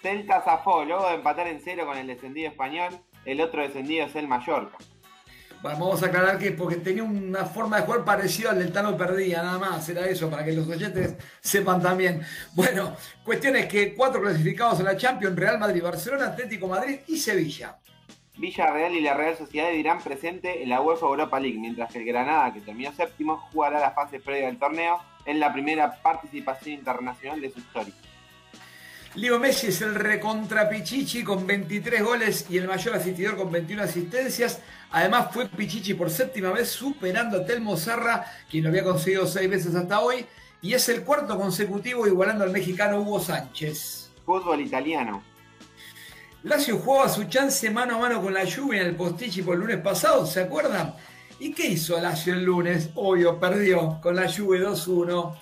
[0.01, 4.15] Celta zafó, luego de empatar en cero con el descendido español, el otro descendido es
[4.15, 4.77] el Mallorca.
[5.61, 9.41] Vamos a aclarar que porque tenía una forma de jugar parecida al del Tano Perdía,
[9.41, 12.21] nada más, era eso, para que los oyentes sepan también.
[12.53, 17.17] Bueno, cuestión es que cuatro clasificados a la Champions, Real Madrid, Barcelona, Atlético Madrid y
[17.17, 17.77] Sevilla.
[18.37, 22.05] Villarreal y la Real Sociedad irán presente en la UEFA Europa League, mientras que el
[22.05, 27.41] Granada, que terminó séptimo, jugará la fase previa del torneo en la primera participación internacional
[27.41, 27.93] de su historia.
[29.15, 33.83] Leo Messi es el recontra Pichichi con 23 goles y el mayor asistidor con 21
[33.83, 34.59] asistencias.
[34.91, 39.49] Además fue Pichichi por séptima vez superando a Telmo Zarra, quien lo había conseguido seis
[39.49, 40.25] veces hasta hoy.
[40.61, 44.11] Y es el cuarto consecutivo igualando al mexicano Hugo Sánchez.
[44.25, 45.23] Fútbol italiano.
[46.43, 49.61] Lazio jugaba su chance mano a mano con la lluvia en el Postichi por el
[49.61, 50.93] lunes pasado, ¿se acuerdan?
[51.39, 52.89] ¿Y qué hizo Lazio el lunes?
[52.95, 55.35] Obvio, perdió con la lluvia 2-1.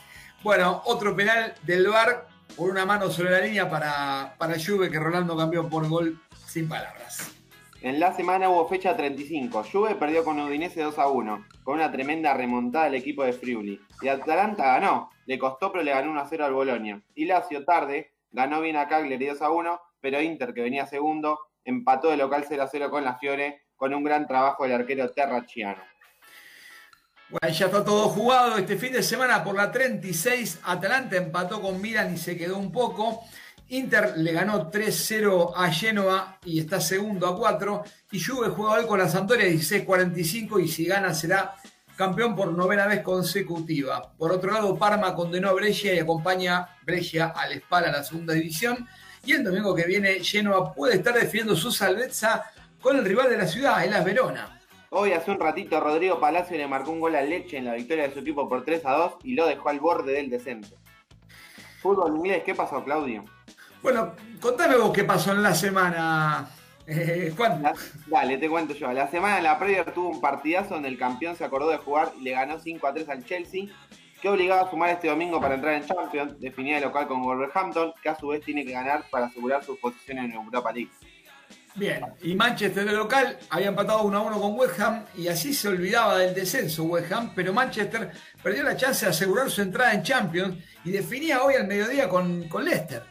[0.43, 4.99] Bueno, otro penal del VAR por una mano sobre la línea para, para Juve que
[4.99, 7.35] Rolando cambió por gol sin palabras.
[7.81, 9.63] En la semana hubo fecha 35.
[9.71, 13.79] Juve perdió con Udinese 2 a 1, con una tremenda remontada del equipo de Friuli.
[14.01, 17.01] Y Atalanta ganó, le costó pero le ganó 1 a 0 al Bolonia.
[17.13, 21.39] Y Lazio tarde ganó bien a Cagliari 2 a 1, pero Inter, que venía segundo,
[21.63, 25.11] empató de local 0 a 0 con la Fiore, con un gran trabajo del arquero
[25.11, 25.83] Terrachiano.
[27.41, 28.57] Bueno, ya está todo jugado.
[28.57, 32.71] Este fin de semana por la 36, Atalanta empató con Milan y se quedó un
[32.71, 33.25] poco.
[33.67, 37.83] Inter le ganó 3-0 a Genoa y está segundo a 4.
[38.11, 41.55] Y Juve juega hoy con la Sampdoria 16-45 y si gana será
[41.97, 44.13] campeón por novena vez consecutiva.
[44.17, 48.33] Por otro lado, Parma condenó a Brescia y acompaña Brescia al Spal a la segunda
[48.33, 48.87] división.
[49.25, 52.45] Y el domingo que viene, Genoa puede estar defendiendo su salvezza
[52.79, 54.54] con el rival de la ciudad, el As Verona.
[54.97, 58.07] Hoy hace un ratito Rodrigo Palacio le marcó un gol al Leche en la victoria
[58.07, 60.77] de su equipo por 3 a 2 y lo dejó al borde del descenso.
[61.81, 63.25] Fútbol inglés, ¿qué pasó Claudio?
[63.83, 66.47] Bueno, contame vos qué pasó en la semana,
[66.87, 67.61] eh, Juan.
[68.07, 68.89] Dale, te cuento yo.
[68.93, 72.23] La semana la Premier tuvo un partidazo donde el campeón se acordó de jugar y
[72.23, 73.65] le ganó 5 a 3 al Chelsea,
[74.21, 77.91] que obligaba a sumar este domingo para entrar en Champions, definida de local con Wolverhampton,
[78.01, 80.91] que a su vez tiene que ganar para asegurar su posición en Europa League.
[81.75, 85.53] Bien, y Manchester de local había empatado 1 a 1 con West Ham y así
[85.53, 88.11] se olvidaba del descenso West Ham, pero Manchester
[88.41, 92.47] perdió la chance de asegurar su entrada en Champions y definía hoy al mediodía con,
[92.47, 93.03] con Leicester.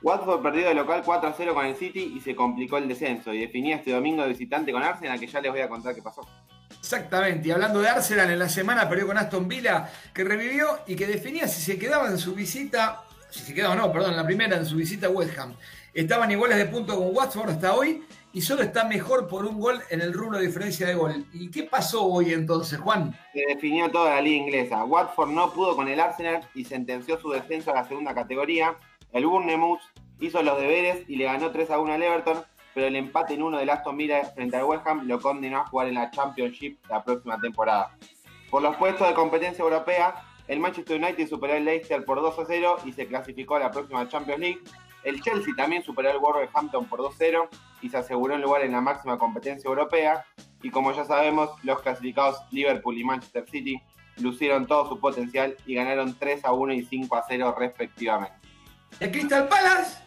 [0.00, 3.34] Watford perdió de local 4 a 0 con el City y se complicó el descenso
[3.34, 6.02] y definía este domingo de visitante con Arsenal, que ya les voy a contar qué
[6.02, 6.20] pasó.
[6.78, 10.94] Exactamente, y hablando de Arsenal, en la semana perdió con Aston Villa, que revivió y
[10.94, 14.24] que definía si se quedaba en su visita, si se quedaba no, perdón, en la
[14.24, 15.56] primera en su visita a West Ham.
[15.94, 19.80] Estaban iguales de punto con Watford hasta hoy y solo está mejor por un gol
[19.90, 21.24] en el rubro de diferencia de gol.
[21.32, 23.18] ¿Y qué pasó hoy entonces, Juan?
[23.32, 24.84] Se definió toda la liga inglesa.
[24.84, 28.76] Watford no pudo con el Arsenal y sentenció su descenso a la segunda categoría.
[29.12, 29.80] El Bournemouth
[30.20, 32.44] hizo los deberes y le ganó 3 a 1 al Everton,
[32.74, 35.66] pero el empate en uno del Aston Villa frente al West Ham lo condenó a
[35.66, 37.96] jugar en la Championship la próxima temporada.
[38.50, 40.14] Por los puestos de competencia europea,
[40.48, 43.70] el Manchester United superó al Leicester por 2 a 0 y se clasificó a la
[43.70, 44.60] próxima Champions League.
[45.04, 47.48] El Chelsea también superó al Wolverhampton por 2-0
[47.82, 50.26] y se aseguró un lugar en la máxima competencia europea.
[50.62, 53.80] Y como ya sabemos, los clasificados Liverpool y Manchester City
[54.16, 58.36] lucieron todo su potencial y ganaron 3 a 1 y 5 a 0 respectivamente.
[58.98, 60.02] ¿El Crystal Palace?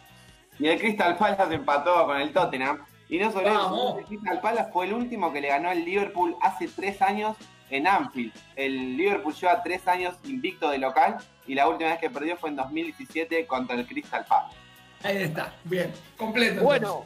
[0.58, 2.84] Y el Crystal Palace empató con el Tottenham.
[3.08, 6.36] Y no solo eso, el Crystal Palace fue el último que le ganó al Liverpool
[6.42, 7.36] hace 3 años
[7.70, 8.32] en Anfield.
[8.56, 11.16] El Liverpool lleva 3 años invicto de local
[11.46, 14.56] y la última vez que perdió fue en 2017 contra el Crystal Palace.
[15.02, 16.62] Ahí está, bien, completo.
[16.62, 17.04] Bueno,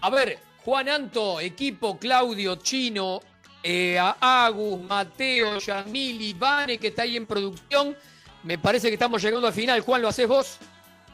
[0.00, 3.20] a ver, Juan Anto, equipo, Claudio, Chino,
[3.62, 7.96] eh, a Agus, Mateo, Yamil, Vane, que está ahí en producción.
[8.42, 9.80] Me parece que estamos llegando al final.
[9.80, 10.58] Juan, ¿lo haces vos?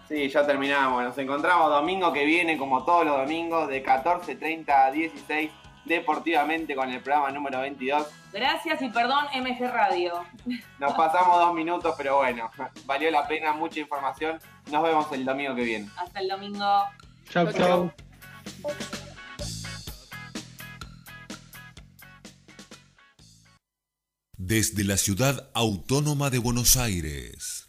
[0.08, 1.02] Sí, ya terminamos.
[1.02, 5.50] Nos encontramos domingo que viene, como todos los domingos, de 14.30 a 16
[5.84, 8.06] deportivamente con el programa número 22.
[8.32, 10.24] Gracias y perdón, MG Radio.
[10.78, 12.50] Nos pasamos dos minutos, pero bueno,
[12.86, 14.38] valió la pena, mucha información.
[14.70, 15.90] Nos vemos el domingo que viene.
[15.96, 16.84] Hasta el domingo.
[17.30, 17.92] Chau, chau.
[24.36, 27.66] Desde la ciudad autónoma de Buenos Aires.